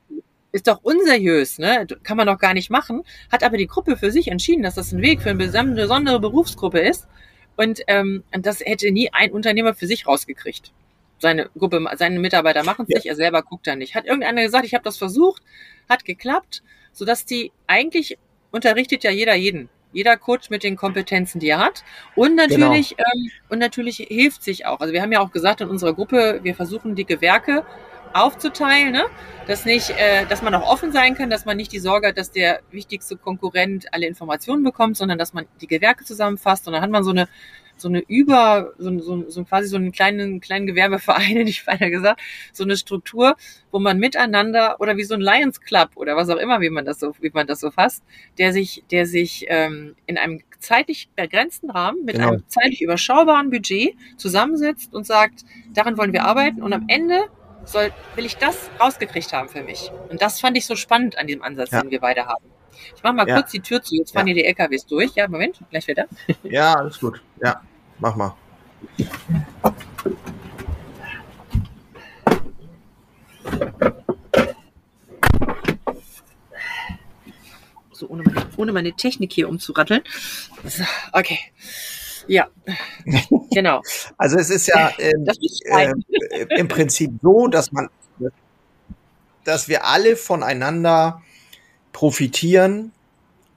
[0.52, 1.86] ist doch unseriös, ne?
[2.02, 3.02] Kann man doch gar nicht machen.
[3.30, 6.80] Hat aber die Gruppe für sich entschieden, dass das ein Weg für eine besondere Berufsgruppe
[6.80, 7.06] ist
[7.56, 10.72] Und ähm, das hätte nie ein Unternehmer für sich rausgekriegt.
[11.20, 12.98] Seine Gruppe, seine Mitarbeiter machen es ja.
[12.98, 13.94] nicht, er selber guckt da nicht.
[13.94, 15.42] Hat irgendeiner gesagt, ich habe das versucht,
[15.88, 16.62] hat geklappt,
[16.92, 18.18] sodass die eigentlich
[18.50, 21.84] unterrichtet ja jeder jeden jeder Coach mit den Kompetenzen, die er hat.
[22.14, 23.08] Und natürlich, genau.
[23.12, 24.80] ähm, und natürlich hilft sich auch.
[24.80, 27.64] Also wir haben ja auch gesagt in unserer Gruppe, wir versuchen die Gewerke
[28.12, 29.04] aufzuteilen, ne?
[29.46, 32.18] dass nicht, äh, dass man auch offen sein kann, dass man nicht die Sorge hat,
[32.18, 36.82] dass der wichtigste Konkurrent alle Informationen bekommt, sondern dass man die Gewerke zusammenfasst und dann
[36.82, 37.28] hat man so eine
[37.80, 41.90] so eine über, so, so, so quasi so einen kleinen, kleinen Gewerbeverein, hätte ich beinahe
[41.90, 42.20] gesagt,
[42.52, 43.36] so eine Struktur,
[43.70, 46.84] wo man miteinander oder wie so ein Lions Club oder was auch immer, wie man
[46.84, 48.04] das so, wie man das so fasst,
[48.38, 52.28] der sich, der sich ähm, in einem zeitlich begrenzten Rahmen mit genau.
[52.28, 57.24] einem zeitlich überschaubaren Budget zusammensetzt und sagt, daran wollen wir arbeiten und am Ende
[57.64, 59.90] soll, will ich das rausgekriegt haben für mich.
[60.08, 61.82] Und das fand ich so spannend an diesem Ansatz, ja.
[61.82, 62.44] den wir beide haben.
[62.96, 63.36] Ich mache mal ja.
[63.36, 64.34] kurz die Tür zu, jetzt fahren ja.
[64.34, 65.14] hier die LKWs durch.
[65.14, 66.06] Ja, Moment, gleich wieder.
[66.42, 67.22] Ja, alles gut.
[67.42, 67.62] Ja.
[68.00, 68.34] Mach mal.
[77.92, 80.02] So, ohne meine, ohne meine Technik hier umzuratteln.
[80.64, 81.38] So, okay.
[82.26, 82.48] Ja,
[83.50, 83.82] genau.
[84.16, 85.26] Also es ist ja ähm,
[86.30, 87.88] äh, im Prinzip so, dass man,
[89.44, 91.22] dass wir alle voneinander
[91.92, 92.92] profitieren.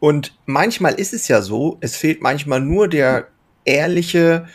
[0.02, 3.30] Und manchmal ist es ja so, es fehlt manchmal nur der
[3.66, 4.48] ehrliche,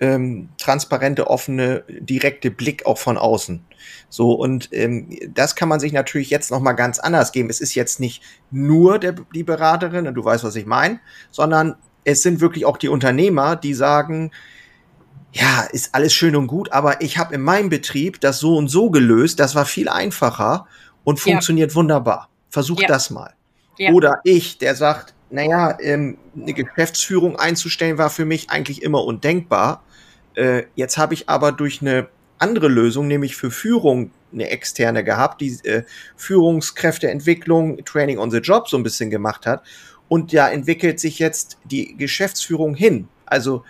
[0.00, 3.64] ähm, transparente, offene, direkte Blick auch von außen.
[4.08, 7.50] So, und ähm, das kann man sich natürlich jetzt noch mal ganz anders geben.
[7.50, 11.00] Es ist jetzt nicht nur der, die Beraterin, und du weißt, was ich meine,
[11.30, 14.32] sondern es sind wirklich auch die Unternehmer, die sagen,
[15.32, 18.68] ja, ist alles schön und gut, aber ich habe in meinem Betrieb das so und
[18.68, 20.66] so gelöst, das war viel einfacher
[21.04, 21.76] und funktioniert ja.
[21.76, 22.28] wunderbar.
[22.50, 22.88] Versuch ja.
[22.88, 23.32] das mal.
[23.78, 23.92] Ja.
[23.92, 29.82] Oder ich, der sagt, naja, ähm, eine Geschäftsführung einzustellen war für mich eigentlich immer undenkbar.
[30.34, 32.08] Äh, jetzt habe ich aber durch eine
[32.38, 35.84] andere Lösung, nämlich für Führung eine externe gehabt, die äh,
[36.16, 39.64] Führungskräfteentwicklung, Training on the Job so ein bisschen gemacht hat.
[40.08, 43.08] Und ja, entwickelt sich jetzt die Geschäftsführung hin.
[43.24, 43.64] Also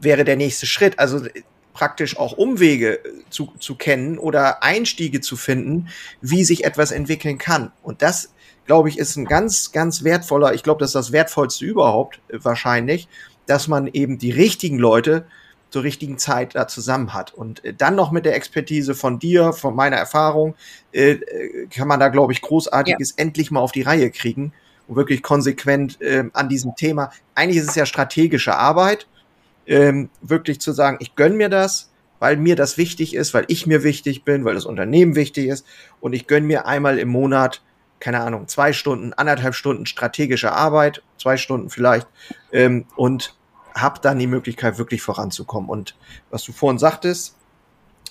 [0.00, 0.98] wäre der nächste Schritt.
[0.98, 1.26] Also
[1.72, 5.88] praktisch auch Umwege zu, zu kennen oder Einstiege zu finden,
[6.20, 7.72] wie sich etwas entwickeln kann.
[7.82, 8.32] Und das
[8.66, 12.38] glaube ich, ist ein ganz, ganz wertvoller, ich glaube, das ist das wertvollste überhaupt äh,
[12.42, 13.08] wahrscheinlich,
[13.46, 15.26] dass man eben die richtigen Leute
[15.70, 17.32] zur richtigen Zeit da zusammen hat.
[17.32, 20.54] Und äh, dann noch mit der Expertise von dir, von meiner Erfahrung,
[20.92, 23.22] äh, äh kann man da, glaube ich, Großartiges ja.
[23.22, 24.52] endlich mal auf die Reihe kriegen
[24.86, 27.10] und wirklich konsequent äh, an diesem Thema.
[27.34, 29.06] Eigentlich ist es ja strategische Arbeit,
[29.66, 33.66] ähm, wirklich zu sagen, ich gönn mir das, weil mir das wichtig ist, weil ich
[33.66, 35.66] mir wichtig bin, weil das Unternehmen wichtig ist
[36.00, 37.62] und ich gönn mir einmal im Monat
[38.02, 42.08] keine Ahnung, zwei Stunden, anderthalb Stunden strategische Arbeit, zwei Stunden vielleicht,
[42.50, 43.36] ähm, und
[43.76, 45.70] habe dann die Möglichkeit, wirklich voranzukommen.
[45.70, 45.94] Und
[46.28, 47.36] was du vorhin sagtest,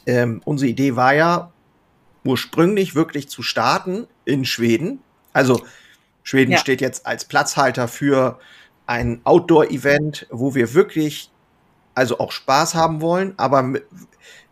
[0.06, 1.52] ähm, unsere Idee war ja
[2.24, 5.00] ursprünglich wirklich zu starten in Schweden.
[5.34, 5.62] Also
[6.24, 6.58] Schweden ja.
[6.58, 8.40] steht jetzt als Platzhalter für
[8.86, 11.30] ein Outdoor-Event, wo wir wirklich
[11.96, 13.74] also auch Spaß haben wollen, aber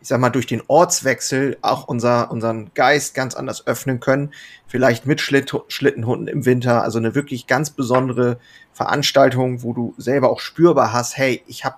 [0.01, 4.33] ich sag mal, durch den Ortswechsel auch unser, unseren Geist ganz anders öffnen können.
[4.65, 6.83] Vielleicht mit Schlitt, Schlittenhunden im Winter.
[6.83, 8.39] Also eine wirklich ganz besondere
[8.71, 11.75] Veranstaltung, wo du selber auch spürbar hast, hey, ich habe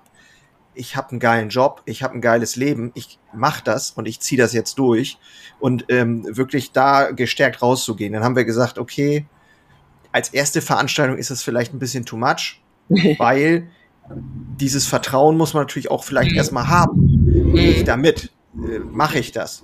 [0.74, 4.22] ich hab einen geilen Job, ich habe ein geiles Leben, ich mache das und ich
[4.22, 5.17] ziehe das jetzt durch.
[5.59, 8.13] Und ähm, wirklich da gestärkt rauszugehen.
[8.13, 9.26] Dann haben wir gesagt, okay,
[10.11, 12.61] als erste Veranstaltung ist es vielleicht ein bisschen too much,
[13.17, 13.69] weil
[14.16, 17.53] dieses Vertrauen muss man natürlich auch vielleicht erstmal haben.
[17.53, 18.32] Gehe ich da mit?
[18.55, 19.64] Äh, Mache ich das?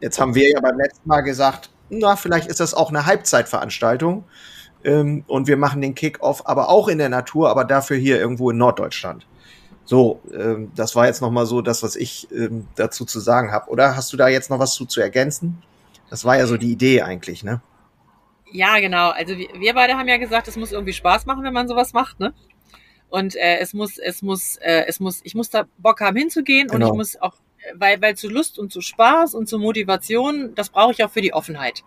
[0.00, 4.24] Jetzt haben wir ja beim letzten Mal gesagt, na, vielleicht ist das auch eine Halbzeitveranstaltung.
[4.82, 8.50] Ähm, und wir machen den Kickoff aber auch in der Natur, aber dafür hier irgendwo
[8.50, 9.26] in Norddeutschland.
[9.84, 13.70] So, ähm, das war jetzt nochmal so das, was ich ähm, dazu zu sagen habe.
[13.70, 15.62] Oder hast du da jetzt noch was zu, zu ergänzen?
[16.08, 17.60] Das war ja so die Idee eigentlich, ne?
[18.52, 19.10] Ja, genau.
[19.10, 21.92] Also wir, wir beide haben ja gesagt, es muss irgendwie Spaß machen, wenn man sowas
[21.92, 22.32] macht, ne?
[23.10, 26.68] Und äh, es muss, es muss, äh, es muss, ich muss da Bock haben hinzugehen
[26.68, 26.74] genau.
[26.74, 26.96] und ich genau.
[26.96, 27.34] muss auch,
[27.74, 31.20] weil, weil zu Lust und zu Spaß und zu Motivation, das brauche ich auch für
[31.20, 31.82] die Offenheit.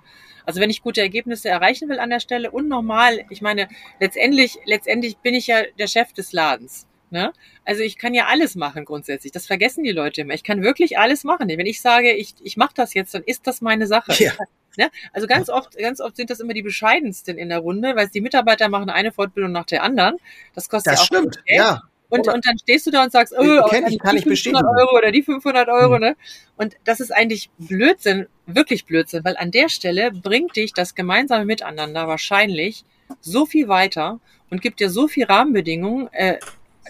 [0.45, 3.69] Also wenn ich gute Ergebnisse erreichen will an der Stelle und nochmal, ich meine,
[3.99, 6.87] letztendlich, letztendlich bin ich ja der Chef des Ladens.
[7.13, 7.31] Ne?
[7.63, 9.31] Also ich kann ja alles machen grundsätzlich.
[9.31, 10.33] Das vergessen die Leute immer.
[10.33, 11.47] Ich kann wirklich alles machen.
[11.47, 14.11] Wenn ich sage, ich, ich mache das jetzt, dann ist das meine Sache.
[14.23, 14.31] Ja.
[14.75, 14.89] Ne?
[15.13, 18.21] Also ganz oft, ganz oft sind das immer die bescheidensten in der Runde, weil die
[18.21, 20.17] Mitarbeiter machen eine Fortbildung nach der anderen.
[20.55, 21.59] Das kostet das ja auch stimmt, Geld.
[21.59, 21.83] ja.
[22.09, 24.97] Und, und dann stehst du da und sagst, oh, kenn ich, kann die 500 Euro
[24.97, 26.01] oder die 500 Euro, hm.
[26.01, 26.15] ne?
[26.57, 31.45] Und das ist eigentlich Blödsinn, wirklich Blödsinn, weil an der Stelle bringt dich das gemeinsame
[31.45, 32.83] Miteinander wahrscheinlich
[33.21, 36.37] so viel weiter und gibt dir so viel Rahmenbedingungen, äh,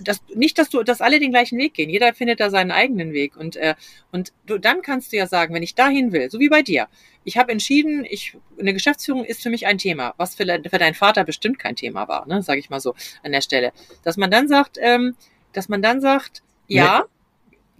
[0.01, 1.89] das, nicht, dass du, dass alle den gleichen Weg gehen.
[1.89, 3.35] Jeder findet da seinen eigenen Weg.
[3.35, 3.75] Und, äh,
[4.11, 6.87] und du, dann kannst du ja sagen, wenn ich dahin will, so wie bei dir.
[7.23, 10.95] Ich habe entschieden, ich, eine Geschäftsführung ist für mich ein Thema, was für, für deinen
[10.95, 13.71] Vater bestimmt kein Thema war, ne, sage ich mal so an der Stelle.
[14.03, 15.15] Dass man dann sagt, ähm,
[15.53, 17.05] dass man dann sagt, ja,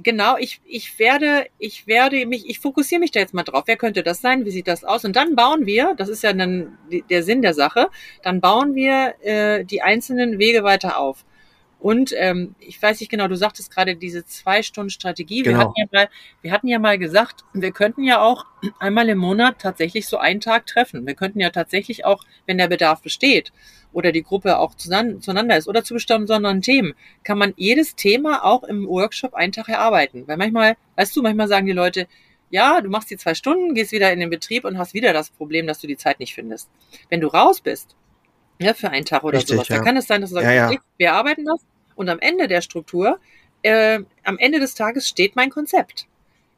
[0.02, 3.64] genau, ich, ich werde, ich werde mich, ich fokussiere mich da jetzt mal drauf.
[3.66, 4.46] Wer könnte das sein?
[4.46, 5.04] Wie sieht das aus?
[5.04, 6.78] Und dann bauen wir, das ist ja dann
[7.10, 7.90] der Sinn der Sache,
[8.22, 11.26] dann bauen wir äh, die einzelnen Wege weiter auf.
[11.84, 15.44] Und ähm, ich weiß nicht genau, du sagtest gerade diese zwei Stunden Strategie.
[15.44, 15.58] Genau.
[15.58, 16.10] Wir, hatten ja mal,
[16.42, 18.46] wir hatten ja mal gesagt, wir könnten ja auch
[18.80, 21.06] einmal im Monat tatsächlich so einen Tag treffen.
[21.06, 23.52] Wir könnten ja tatsächlich auch, wenn der Bedarf besteht
[23.92, 26.94] oder die Gruppe auch zueinander ist oder zu besonderen Themen,
[27.26, 30.26] kann man jedes Thema auch im Workshop einen Tag erarbeiten.
[30.26, 32.08] Weil manchmal, weißt du, manchmal sagen die Leute,
[32.50, 35.32] ja, du machst die zwei Stunden, gehst wieder in den Betrieb und hast wieder das
[35.32, 36.70] Problem, dass du die Zeit nicht findest.
[37.10, 37.98] Wenn du raus bist,
[38.60, 39.76] ja, für einen Tag oder Richtig, sowas, ja.
[39.76, 40.78] dann kann es sein, dass du sagst, ja, ja.
[40.98, 41.60] Wir arbeiten das,
[41.96, 43.20] und am Ende der Struktur,
[43.62, 46.08] äh, am Ende des Tages steht mein Konzept.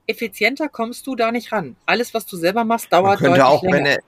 [0.07, 1.75] Effizienter kommst du da nicht ran.
[1.86, 3.77] Alles, was du selber machst, dauert Man könnte auch, länger.
[3.77, 3.99] Wenn er,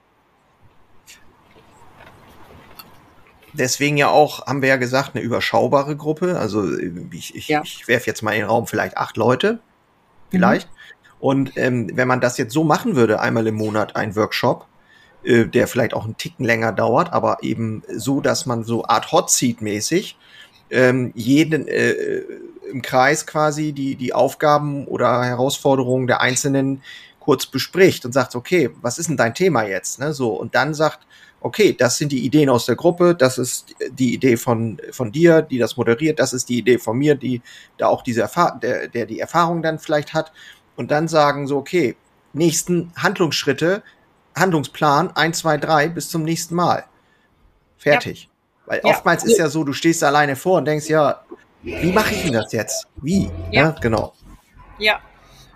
[3.53, 6.38] deswegen ja auch, haben wir ja gesagt, eine überschaubare Gruppe.
[6.39, 6.78] Also
[7.11, 7.61] ich, ich, ja.
[7.63, 9.59] ich werfe jetzt mal in den Raum vielleicht acht Leute,
[10.30, 10.67] vielleicht.
[10.67, 10.73] Mhm.
[11.19, 14.67] Und ähm, wenn man das jetzt so machen würde, einmal im Monat ein Workshop,
[15.23, 19.11] äh, der vielleicht auch einen Ticken länger dauert, aber eben so, dass man so Art
[19.11, 20.17] Hot Seat mäßig
[20.70, 22.24] ähm, jeden äh,
[22.70, 26.82] im Kreis quasi die, die Aufgaben oder Herausforderungen der Einzelnen
[27.20, 29.99] kurz bespricht und sagt, okay, was ist denn dein Thema jetzt?
[29.99, 30.13] Ne?
[30.13, 30.99] So, und dann sagt,
[31.41, 35.41] okay, das sind die Ideen aus der Gruppe, das ist die Idee von, von dir,
[35.41, 37.41] die das moderiert, das ist die Idee von mir, die
[37.78, 40.32] da auch diese Erfahrung, der, der die Erfahrung dann vielleicht hat.
[40.76, 41.95] Und dann sagen so, okay,
[42.34, 43.84] nächsten Handlungsschritte,
[44.36, 46.86] Handlungsplan, eins, zwei, drei, bis zum nächsten Mal.
[47.78, 48.24] Fertig.
[48.24, 48.36] Ja.
[48.68, 48.91] Weil ja.
[48.91, 51.22] oftmals ist ja so, du stehst alleine vor und denkst, ja,
[51.63, 52.88] wie mache ich denn das jetzt?
[53.01, 53.30] Wie?
[53.51, 54.13] Ja, ja genau.
[54.78, 55.01] Ja.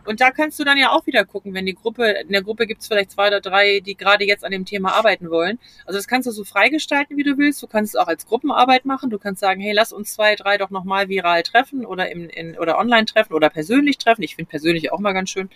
[0.03, 2.65] Und da kannst du dann ja auch wieder gucken, wenn die Gruppe, in der Gruppe
[2.65, 5.59] gibt es vielleicht zwei oder drei, die gerade jetzt an dem Thema arbeiten wollen.
[5.85, 7.61] Also das kannst du so freigestalten, wie du willst.
[7.61, 9.11] Du kannst es auch als Gruppenarbeit machen.
[9.11, 12.57] Du kannst sagen, hey, lass uns zwei, drei doch nochmal viral treffen oder im, in,
[12.57, 14.23] oder online treffen oder persönlich treffen.
[14.23, 15.49] Ich finde persönlich auch mal ganz schön.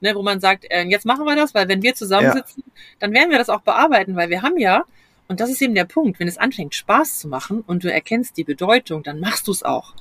[0.00, 2.72] Ne, wo man sagt, äh, jetzt machen wir das, weil wenn wir zusammensitzen, ja.
[3.00, 4.84] dann werden wir das auch bearbeiten, weil wir haben ja
[5.28, 6.18] und das ist eben der Punkt.
[6.18, 9.62] Wenn es anfängt, Spaß zu machen und du erkennst die Bedeutung, dann machst du es
[9.62, 9.94] auch.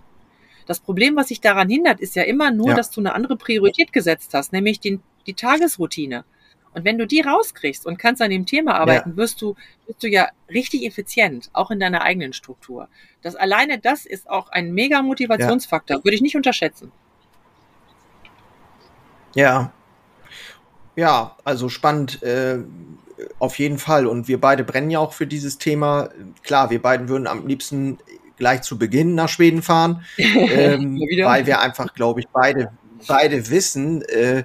[0.65, 2.75] Das Problem, was sich daran hindert, ist ja immer nur, ja.
[2.75, 6.25] dass du eine andere Priorität gesetzt hast, nämlich die, die Tagesroutine.
[6.73, 9.17] Und wenn du die rauskriegst und kannst an dem Thema arbeiten, ja.
[9.17, 9.55] wirst du,
[9.85, 12.87] wirst du ja richtig effizient, auch in deiner eigenen Struktur.
[13.21, 16.03] Das alleine das ist auch ein mega Motivationsfaktor, ja.
[16.03, 16.91] würde ich nicht unterschätzen.
[19.33, 19.71] Ja.
[20.97, 22.21] Ja, also spannend.
[22.23, 22.57] Äh,
[23.39, 24.07] auf jeden Fall.
[24.07, 26.09] Und wir beide brennen ja auch für dieses Thema.
[26.43, 27.99] Klar, wir beiden würden am liebsten
[28.37, 32.71] gleich zu Beginn nach Schweden fahren, ähm, weil wir einfach, glaube ich, beide,
[33.07, 34.43] beide wissen, äh,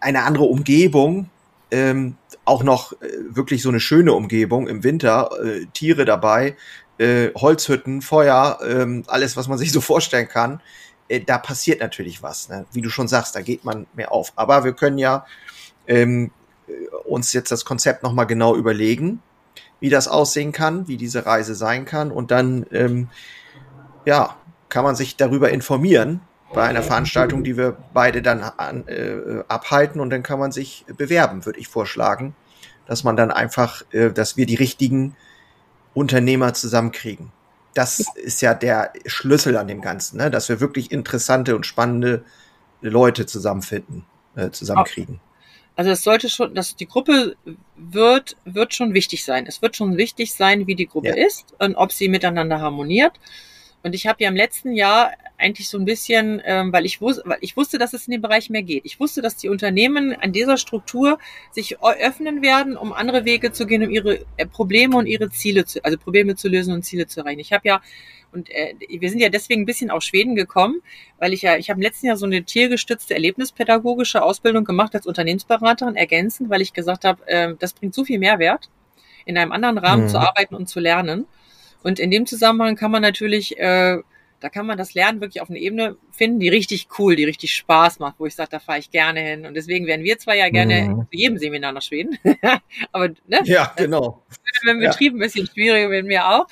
[0.00, 1.30] eine andere Umgebung,
[1.70, 2.96] ähm, auch noch äh,
[3.28, 6.56] wirklich so eine schöne Umgebung im Winter, äh, Tiere dabei,
[6.98, 10.60] äh, Holzhütten, Feuer, äh, alles, was man sich so vorstellen kann.
[11.08, 12.48] Äh, da passiert natürlich was.
[12.48, 12.66] Ne?
[12.72, 14.32] Wie du schon sagst, da geht man mehr auf.
[14.36, 15.24] Aber wir können ja
[15.86, 16.30] ähm,
[17.04, 19.20] uns jetzt das Konzept nochmal genau überlegen,
[19.80, 22.10] wie das aussehen kann, wie diese Reise sein kann.
[22.10, 23.08] Und dann, ähm,
[24.04, 24.36] ja,
[24.68, 26.20] kann man sich darüber informieren
[26.54, 30.00] bei einer Veranstaltung, die wir beide dann an, äh, abhalten.
[30.00, 32.34] Und dann kann man sich bewerben, würde ich vorschlagen,
[32.86, 35.16] dass man dann einfach, äh, dass wir die richtigen
[35.94, 37.32] Unternehmer zusammenkriegen.
[37.74, 40.30] Das ist ja der Schlüssel an dem Ganzen, ne?
[40.30, 42.24] dass wir wirklich interessante und spannende
[42.82, 44.04] Leute zusammenfinden,
[44.36, 45.20] äh, zusammenkriegen.
[45.74, 47.36] Also es sollte schon, dass die Gruppe
[47.76, 49.46] wird, wird schon wichtig sein.
[49.46, 51.26] Es wird schon wichtig sein, wie die Gruppe ja.
[51.26, 53.12] ist und ob sie miteinander harmoniert.
[53.82, 57.22] Und ich habe ja im letzten Jahr eigentlich so ein bisschen, ähm, weil ich wusste,
[57.26, 58.84] weil ich wusste, dass es in dem Bereich mehr geht.
[58.84, 61.18] Ich wusste, dass die Unternehmen an dieser Struktur
[61.50, 65.64] sich öffnen werden, um andere Wege zu gehen, um ihre äh, Probleme und ihre Ziele
[65.64, 67.40] zu, also Probleme zu lösen und Ziele zu erreichen.
[67.40, 67.82] Ich habe ja
[68.32, 70.80] und äh, wir sind ja deswegen ein bisschen aus Schweden gekommen,
[71.18, 75.06] weil ich ja, ich habe im letzten Jahr so eine tiergestützte erlebnispädagogische Ausbildung gemacht als
[75.06, 78.70] Unternehmensberaterin, ergänzend, weil ich gesagt habe, äh, das bringt so viel Mehrwert,
[79.24, 80.08] in einem anderen Rahmen mhm.
[80.08, 81.26] zu arbeiten und zu lernen.
[81.82, 83.98] Und in dem Zusammenhang kann man natürlich, äh,
[84.40, 87.54] da kann man das Lernen wirklich auf eine Ebene finden, die richtig cool, die richtig
[87.54, 89.46] Spaß macht, wo ich sage, da fahre ich gerne hin.
[89.46, 91.00] Und deswegen wären wir zwar ja gerne mhm.
[91.02, 92.18] zu jedem Seminar nach Schweden,
[92.92, 93.40] aber ne?
[93.44, 94.22] Ja, genau.
[94.66, 95.16] Dem Betrieb ja.
[95.16, 96.46] ein bisschen schwieriger mit mir auch.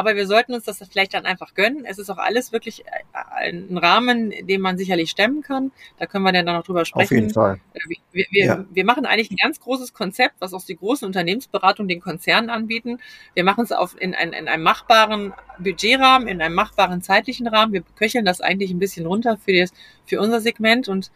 [0.00, 1.84] Aber wir sollten uns das vielleicht dann einfach gönnen.
[1.84, 5.72] Es ist auch alles wirklich äh, ein Rahmen, den man sicherlich stemmen kann.
[5.98, 7.04] Da können wir dann noch drüber sprechen.
[7.04, 7.60] Auf jeden Fall.
[7.74, 8.64] Äh, wir, wir, ja.
[8.70, 12.98] wir machen eigentlich ein ganz großes Konzept, was auch die großen Unternehmensberatung den Konzernen anbieten.
[13.34, 17.74] Wir machen es auf in, ein, in einem machbaren Budgetrahmen, in einem machbaren zeitlichen Rahmen.
[17.74, 19.70] Wir köcheln das eigentlich ein bisschen runter für, das,
[20.06, 21.10] für unser Segment und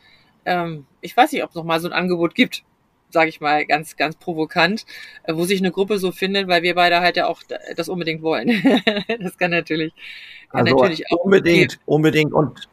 [0.45, 2.65] ähm, ich weiß nicht, ob es noch mal so ein Angebot gibt
[3.15, 4.85] sage ich mal, ganz, ganz provokant,
[5.23, 7.43] äh, wo sich eine Gruppe so findet, weil wir beide halt ja auch
[7.75, 8.49] das unbedingt wollen.
[9.21, 9.95] das kann natürlich,
[10.51, 11.25] kann also natürlich auch.
[11.25, 11.81] Unbedingt, gehen.
[11.87, 12.69] unbedingt und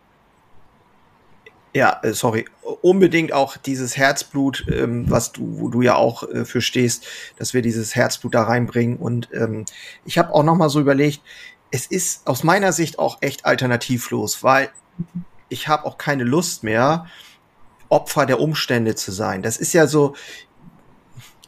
[1.73, 2.45] ja, äh, sorry,
[2.81, 7.53] unbedingt auch dieses Herzblut, ähm, was du, wo du ja auch äh, für stehst, dass
[7.53, 8.97] wir dieses Herzblut da reinbringen.
[8.97, 9.63] Und ähm,
[10.03, 11.21] ich habe auch noch mal so überlegt,
[11.71, 14.69] es ist aus meiner Sicht auch echt alternativlos, weil
[15.47, 17.05] ich habe auch keine Lust mehr,
[17.91, 19.41] Opfer der Umstände zu sein.
[19.41, 20.15] Das ist ja so,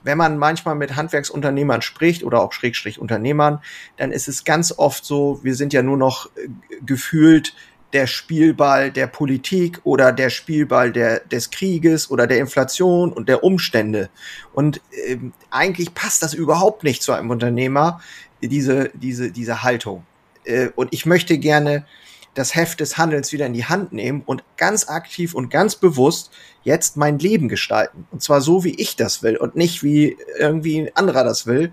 [0.03, 3.61] wenn man manchmal mit Handwerksunternehmern spricht oder auch Schrägstrich Unternehmern,
[3.97, 6.49] dann ist es ganz oft so, wir sind ja nur noch äh,
[6.85, 7.55] gefühlt
[7.93, 13.43] der Spielball der Politik oder der Spielball der, des Krieges oder der Inflation und der
[13.43, 14.09] Umstände.
[14.51, 15.17] Und äh,
[15.51, 18.01] eigentlich passt das überhaupt nicht zu einem Unternehmer,
[18.41, 20.03] diese, diese, diese Haltung.
[20.43, 21.85] Äh, und ich möchte gerne
[22.33, 26.31] das Heft des Handelns wieder in die Hand nehmen und ganz aktiv und ganz bewusst
[26.63, 28.07] jetzt mein Leben gestalten.
[28.11, 31.71] Und zwar so, wie ich das will und nicht wie irgendwie ein anderer das will.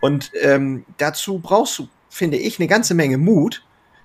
[0.00, 3.64] Und ähm, dazu brauchst du, finde ich, eine ganze Menge Mut.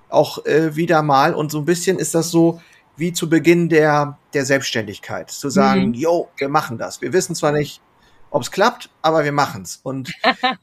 [0.10, 1.34] Auch äh, wieder mal.
[1.34, 2.62] Und so ein bisschen ist das so
[2.96, 5.30] wie zu Beginn der, der Selbstständigkeit.
[5.30, 6.28] Zu sagen, mhm.
[6.38, 7.02] wir machen das.
[7.02, 7.82] Wir wissen zwar nicht,
[8.30, 9.80] ob es klappt, aber wir machen's.
[9.84, 10.14] Und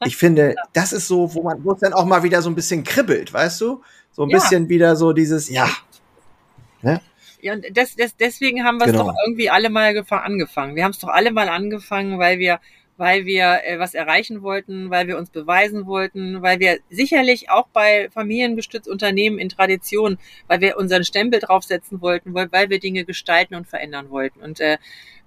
[0.05, 2.55] ich finde, das ist so, wo man, wo es dann auch mal wieder so ein
[2.55, 3.81] bisschen kribbelt, weißt du?
[4.15, 4.37] So ein ja.
[4.37, 5.67] bisschen wieder so dieses, ja.
[6.81, 7.01] Ne?
[7.41, 9.07] Ja, und des, des, deswegen haben wir es genau.
[9.07, 10.75] doch irgendwie alle mal angefangen.
[10.77, 12.61] Wir haben es doch alle mal angefangen, weil wir,
[12.95, 17.67] weil wir äh, was erreichen wollten, weil wir uns beweisen wollten, weil wir sicherlich auch
[17.73, 23.03] bei familiengestützten Unternehmen in Tradition, weil wir unseren Stempel draufsetzen wollten, weil, weil wir Dinge
[23.03, 24.39] gestalten und verändern wollten.
[24.39, 24.77] Und äh,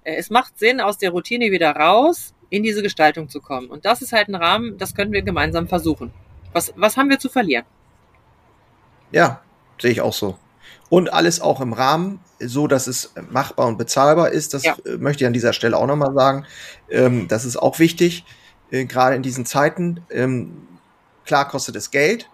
[0.03, 3.67] äh, es macht Sinn, aus der Routine wieder raus in diese Gestaltung zu kommen.
[3.67, 6.11] Und das ist halt ein Rahmen, das können wir gemeinsam versuchen.
[6.53, 7.65] Was, was haben wir zu verlieren?
[9.11, 9.41] Ja,
[9.81, 10.37] sehe ich auch so.
[10.89, 14.53] Und alles auch im Rahmen, so dass es machbar und bezahlbar ist.
[14.53, 14.75] Das ja.
[14.85, 16.45] Äh, möchte ich an dieser Stelle auch nochmal sagen.
[16.89, 18.25] Ähm, das ist auch wichtig,
[18.71, 20.01] äh, gerade in diesen Zeiten.
[20.09, 20.67] Ähm,
[21.25, 22.29] klar kostet es Geld,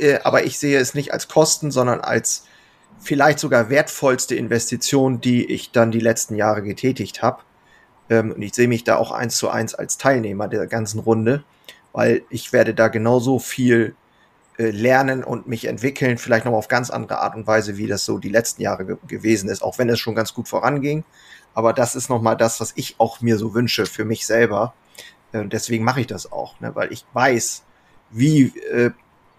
[0.00, 2.44] äh, aber ich sehe es nicht als Kosten, sondern als
[3.00, 7.42] vielleicht sogar wertvollste Investition, die ich dann die letzten Jahre getätigt habe.
[8.10, 11.42] Ähm, und ich sehe mich da auch eins zu eins als Teilnehmer der ganzen Runde,
[11.92, 13.94] weil ich werde da genauso viel
[14.58, 18.04] äh, lernen und mich entwickeln, vielleicht noch auf ganz andere Art und Weise, wie das
[18.04, 21.04] so die letzten Jahre ge gewesen ist, auch wenn es schon ganz gut voranging.
[21.54, 24.74] Aber das ist nochmal das, was ich auch mir so wünsche für mich selber.
[25.32, 26.74] Äh, deswegen mache ich das auch, ne?
[26.74, 27.64] weil ich weiß,
[28.10, 28.90] wie, äh,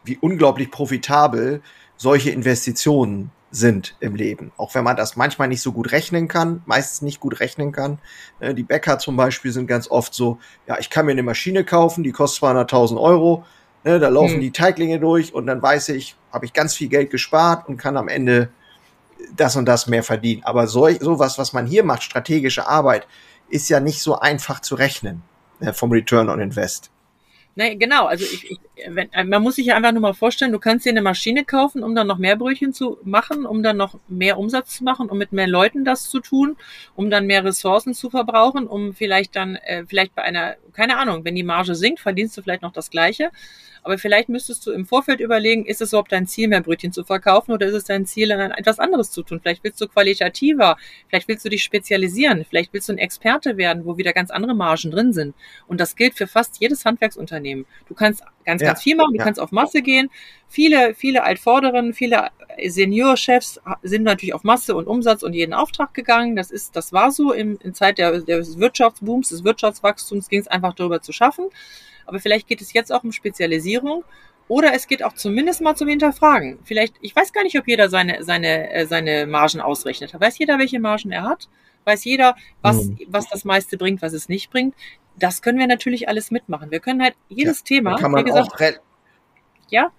[0.04, 1.62] wie unglaublich profitabel
[1.98, 4.52] solche Investitionen sind im Leben.
[4.58, 8.00] Auch wenn man das manchmal nicht so gut rechnen kann, meistens nicht gut rechnen kann.
[8.40, 11.64] Äh, die Bäcker zum Beispiel sind ganz oft so, ja, ich kann mir eine Maschine
[11.64, 13.46] kaufen, die kostet 200.000 Euro,
[13.84, 14.42] Ne, da laufen hm.
[14.42, 17.96] die Teiglinge durch und dann weiß ich, habe ich ganz viel Geld gespart und kann
[17.96, 18.50] am Ende
[19.36, 20.44] das und das mehr verdienen.
[20.44, 23.08] Aber so, sowas, was man hier macht, strategische Arbeit,
[23.50, 25.22] ist ja nicht so einfach zu rechnen
[25.60, 26.92] äh, vom Return on Invest.
[27.56, 28.06] Nee, genau.
[28.06, 30.86] Also ich, ich, wenn, äh, man muss sich ja einfach nur mal vorstellen, du kannst
[30.86, 34.38] dir eine Maschine kaufen, um dann noch mehr Brötchen zu machen, um dann noch mehr
[34.38, 36.56] Umsatz zu machen, um mit mehr Leuten das zu tun,
[36.96, 41.26] um dann mehr Ressourcen zu verbrauchen, um vielleicht dann, äh, vielleicht bei einer, keine Ahnung,
[41.26, 43.32] wenn die Marge sinkt, verdienst du vielleicht noch das Gleiche.
[43.84, 47.04] Aber vielleicht müsstest du im Vorfeld überlegen, ist es überhaupt dein Ziel, mehr Brötchen zu
[47.04, 49.40] verkaufen oder ist es dein Ziel, dann etwas anderes zu tun?
[49.42, 50.78] Vielleicht willst du qualitativer,
[51.08, 54.54] vielleicht willst du dich spezialisieren, vielleicht willst du ein Experte werden, wo wieder ganz andere
[54.54, 55.36] Margen drin sind.
[55.68, 57.66] Und das gilt für fast jedes Handwerksunternehmen.
[57.88, 58.70] Du kannst ganz, ja.
[58.70, 59.24] ganz viel machen, du ja.
[59.24, 60.10] kannst auf Masse gehen.
[60.48, 62.30] Viele, viele Altvorderen, viele
[62.66, 66.36] Seniorchefs sind natürlich auf Masse und Umsatz und jeden Auftrag gegangen.
[66.36, 70.48] Das ist, das war so in, in Zeit der, des Wirtschaftsbooms, des Wirtschaftswachstums ging es
[70.48, 71.46] einfach darüber zu schaffen
[72.10, 74.04] aber vielleicht geht es jetzt auch um Spezialisierung
[74.50, 76.60] oder es geht auch zumindest mal zum Hinterfragen.
[76.64, 80.20] Vielleicht, ich weiß gar nicht, ob jeder seine, seine, äh, seine Margen ausrechnet.
[80.20, 81.48] Weiß jeder, welche Margen er hat?
[81.86, 83.00] Weiß jeder, was, mhm.
[83.08, 84.76] was das meiste bringt, was es nicht bringt?
[85.18, 86.72] Das können wir natürlich alles mitmachen.
[86.72, 88.72] Wir können halt jedes ja, Thema, kann man wie gesagt, auch ja?
[89.70, 89.92] Ja.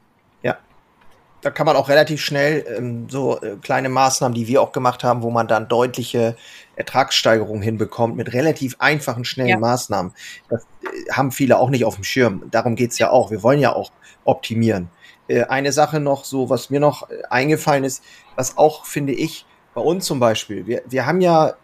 [1.42, 5.04] Da kann man auch relativ schnell ähm, so äh, kleine Maßnahmen, die wir auch gemacht
[5.04, 6.36] haben, wo man dann deutliche
[6.76, 9.58] Ertragssteigerung hinbekommt mit relativ einfachen, schnellen ja.
[9.58, 10.12] Maßnahmen.
[10.48, 12.42] Das äh, haben viele auch nicht auf dem Schirm.
[12.50, 13.30] Darum geht's ja auch.
[13.30, 13.90] Wir wollen ja auch
[14.24, 14.90] optimieren.
[15.28, 18.02] Äh, eine Sache noch, so was mir noch äh, eingefallen ist,
[18.36, 21.54] was auch, finde ich, bei uns zum Beispiel, wir, wir haben ja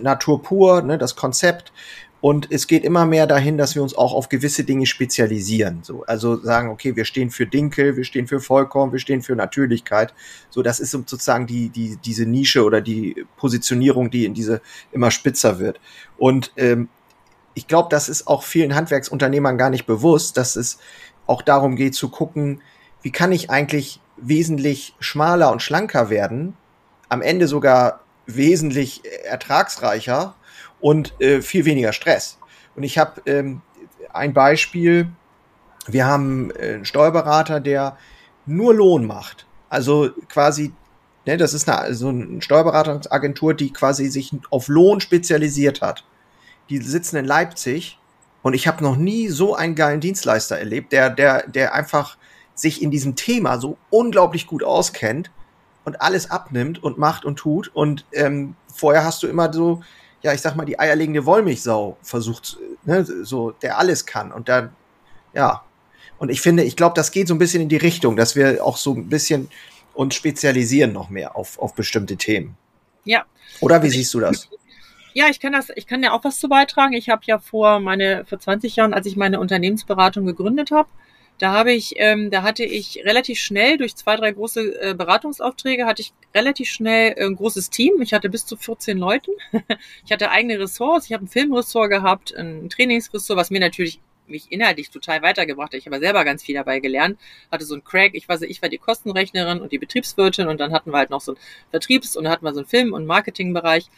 [0.00, 1.72] Natur pur, ne, das Konzept,
[2.24, 5.80] Und es geht immer mehr dahin, dass wir uns auch auf gewisse Dinge spezialisieren.
[5.82, 9.36] So, also sagen, okay, wir stehen für Dinkel, wir stehen für Vollkorn, wir stehen für
[9.36, 10.14] Natürlichkeit.
[10.48, 15.10] So, das ist sozusagen die, die, diese Nische oder die Positionierung, die in diese immer
[15.10, 15.82] spitzer wird.
[16.16, 16.88] Und ähm,
[17.52, 20.78] ich glaube, das ist auch vielen Handwerksunternehmern gar nicht bewusst, dass es
[21.26, 22.62] auch darum geht zu gucken,
[23.02, 26.56] wie kann ich eigentlich wesentlich schmaler und schlanker werden,
[27.10, 30.36] am Ende sogar wesentlich ertragsreicher
[30.84, 32.36] und äh, viel weniger Stress.
[32.76, 33.62] Und ich habe ähm,
[34.12, 35.08] ein Beispiel,
[35.86, 37.96] wir haben äh, einen Steuerberater, der
[38.44, 39.46] nur Lohn macht.
[39.70, 40.74] Also quasi,
[41.24, 46.04] ne, das ist eine, so eine Steuerberatungsagentur, die quasi sich auf Lohn spezialisiert hat.
[46.68, 47.98] Die sitzen in Leipzig
[48.42, 52.18] und ich habe noch nie so einen geilen Dienstleister erlebt, der, der, der einfach
[52.54, 55.30] sich in diesem Thema so unglaublich gut auskennt
[55.86, 57.68] und alles abnimmt und macht und tut.
[57.72, 59.80] Und ähm, vorher hast du immer so,
[60.24, 64.32] ja, ich sag mal, die eierlegende Wollmilchsau versucht, ne, so, der alles kann.
[64.32, 64.74] Und dann,
[65.34, 65.62] ja.
[66.16, 68.64] Und ich finde, ich glaube, das geht so ein bisschen in die Richtung, dass wir
[68.64, 69.50] auch so ein bisschen
[69.92, 72.56] uns spezialisieren noch mehr auf, auf bestimmte Themen.
[73.04, 73.26] Ja.
[73.60, 74.48] Oder wie siehst du das?
[75.12, 76.94] Ja, ich kann das, ich kann ja auch was zu beitragen.
[76.94, 80.88] Ich habe ja vor meine, vor 20 Jahren, als ich meine Unternehmensberatung gegründet habe,
[81.38, 85.84] da habe ich, ähm, da hatte ich relativ schnell durch zwei, drei große äh, Beratungsaufträge
[85.84, 88.00] hatte ich relativ schnell äh, ein großes Team.
[88.02, 89.32] Ich hatte bis zu 14 Leuten.
[90.04, 91.06] ich hatte eigene Ressorts.
[91.06, 95.78] Ich habe ein Filmressort gehabt, ein Trainingsressort, was mir natürlich mich inhaltlich total weitergebracht hat.
[95.78, 97.18] Ich habe selber ganz viel dabei gelernt.
[97.50, 100.72] Hatte so ein Crack, ich war, ich war die Kostenrechnerin und die Betriebswirtin und dann
[100.72, 101.38] hatten wir halt noch so ein
[101.70, 103.90] Vertriebs- und dann hatten wir so einen Film- und Marketingbereich.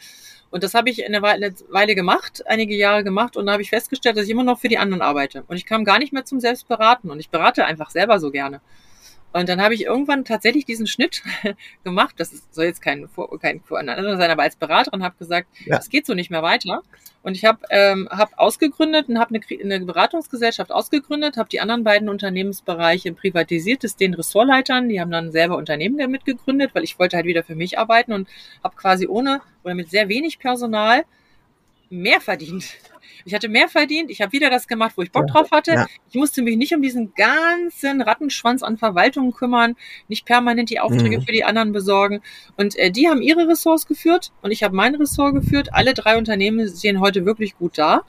[0.49, 4.17] Und das habe ich eine Weile gemacht, einige Jahre gemacht und da habe ich festgestellt,
[4.17, 5.43] dass ich immer noch für die anderen arbeite.
[5.47, 8.61] Und ich kam gar nicht mehr zum Selbstberaten und ich berate einfach selber so gerne.
[9.33, 11.21] Und dann habe ich irgendwann tatsächlich diesen Schnitt
[11.83, 12.15] gemacht.
[12.17, 15.79] Das soll jetzt kein, Vor kein Voreinander sein, aber als Beraterin habe gesagt, es ja.
[15.89, 16.81] geht so nicht mehr weiter.
[17.23, 21.83] Und ich habe ähm, hab ausgegründet und habe eine, eine Beratungsgesellschaft ausgegründet, habe die anderen
[21.83, 26.97] beiden Unternehmensbereiche privatisiert, das den Ressortleitern, die haben dann selber Unternehmen damit gegründet, weil ich
[26.99, 28.29] wollte halt wieder für mich arbeiten und
[28.63, 31.03] habe quasi ohne oder mit sehr wenig Personal
[31.89, 32.65] mehr verdient.
[33.25, 35.71] Ich hatte mehr verdient, ich habe wieder das gemacht, wo ich Bock drauf hatte.
[35.73, 35.87] Ja.
[36.09, 39.75] Ich musste mich nicht um diesen ganzen Rattenschwanz an Verwaltungen kümmern,
[40.07, 41.23] nicht permanent die Aufträge mhm.
[41.23, 42.21] für die anderen besorgen.
[42.55, 45.69] Und äh, die haben ihre Ressorts geführt und ich habe mein Ressort geführt.
[45.73, 48.03] Alle drei Unternehmen stehen heute wirklich gut da.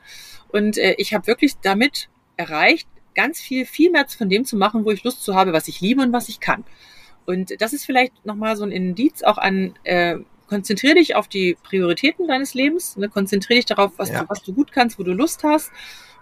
[0.48, 4.84] Und äh, ich habe wirklich damit erreicht, ganz viel, viel mehr von dem zu machen,
[4.84, 6.64] wo ich Lust zu habe, was ich liebe und was ich kann.
[7.26, 10.18] Und das ist vielleicht nochmal so ein Indiz auch an äh,
[10.48, 13.08] konzentriere dich auf die Prioritäten deines Lebens, ne?
[13.08, 14.22] konzentriere dich darauf, was, ja.
[14.22, 15.70] du, was du gut kannst, wo du Lust hast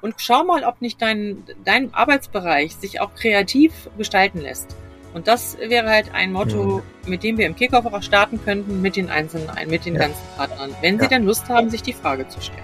[0.01, 4.77] und schau mal, ob nicht dein, dein Arbeitsbereich sich auch kreativ gestalten lässt.
[5.15, 7.11] Und das wäre halt ein Motto, mhm.
[7.11, 10.01] mit dem wir im Kickoff auch starten könnten mit den einzelnen, mit den ja.
[10.01, 11.09] ganzen Partnern, wenn sie ja.
[11.09, 12.63] denn Lust haben, sich die Frage zu stellen.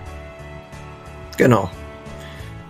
[1.39, 1.71] Genau.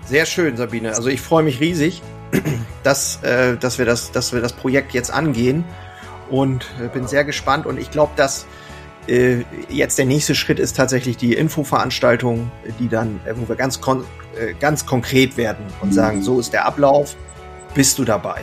[0.04, 0.90] Sehr schön, Sabine.
[0.90, 2.00] Also ich freue mich riesig,
[2.84, 5.64] dass, äh, dass, wir das, dass wir das Projekt jetzt angehen
[6.30, 8.46] und äh, bin sehr gespannt und ich glaube, dass
[9.68, 14.04] jetzt der nächste Schritt ist tatsächlich die Infoveranstaltung, die dann, äh, wo wir ganz, kon
[14.38, 17.16] äh, ganz konkret werden und sagen, so ist der Ablauf,
[17.74, 18.42] bist du dabei?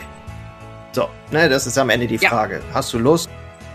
[0.92, 2.56] So, ne, das ist am Ende die Frage.
[2.56, 2.74] Ja.
[2.74, 3.30] Hast du Lust?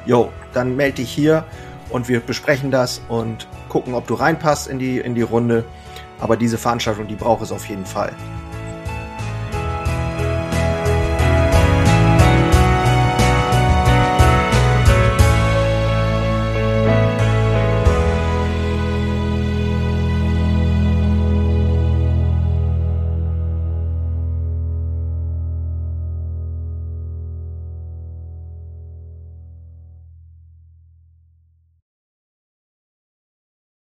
[0.06, 1.46] Jo, dann melde dich hier
[1.90, 5.64] und wir besprechen das und gucken, ob du reinpasst in die, in die Runde.
[6.20, 8.14] Aber diese Veranstaltung, die braucht es auf jeden Fall.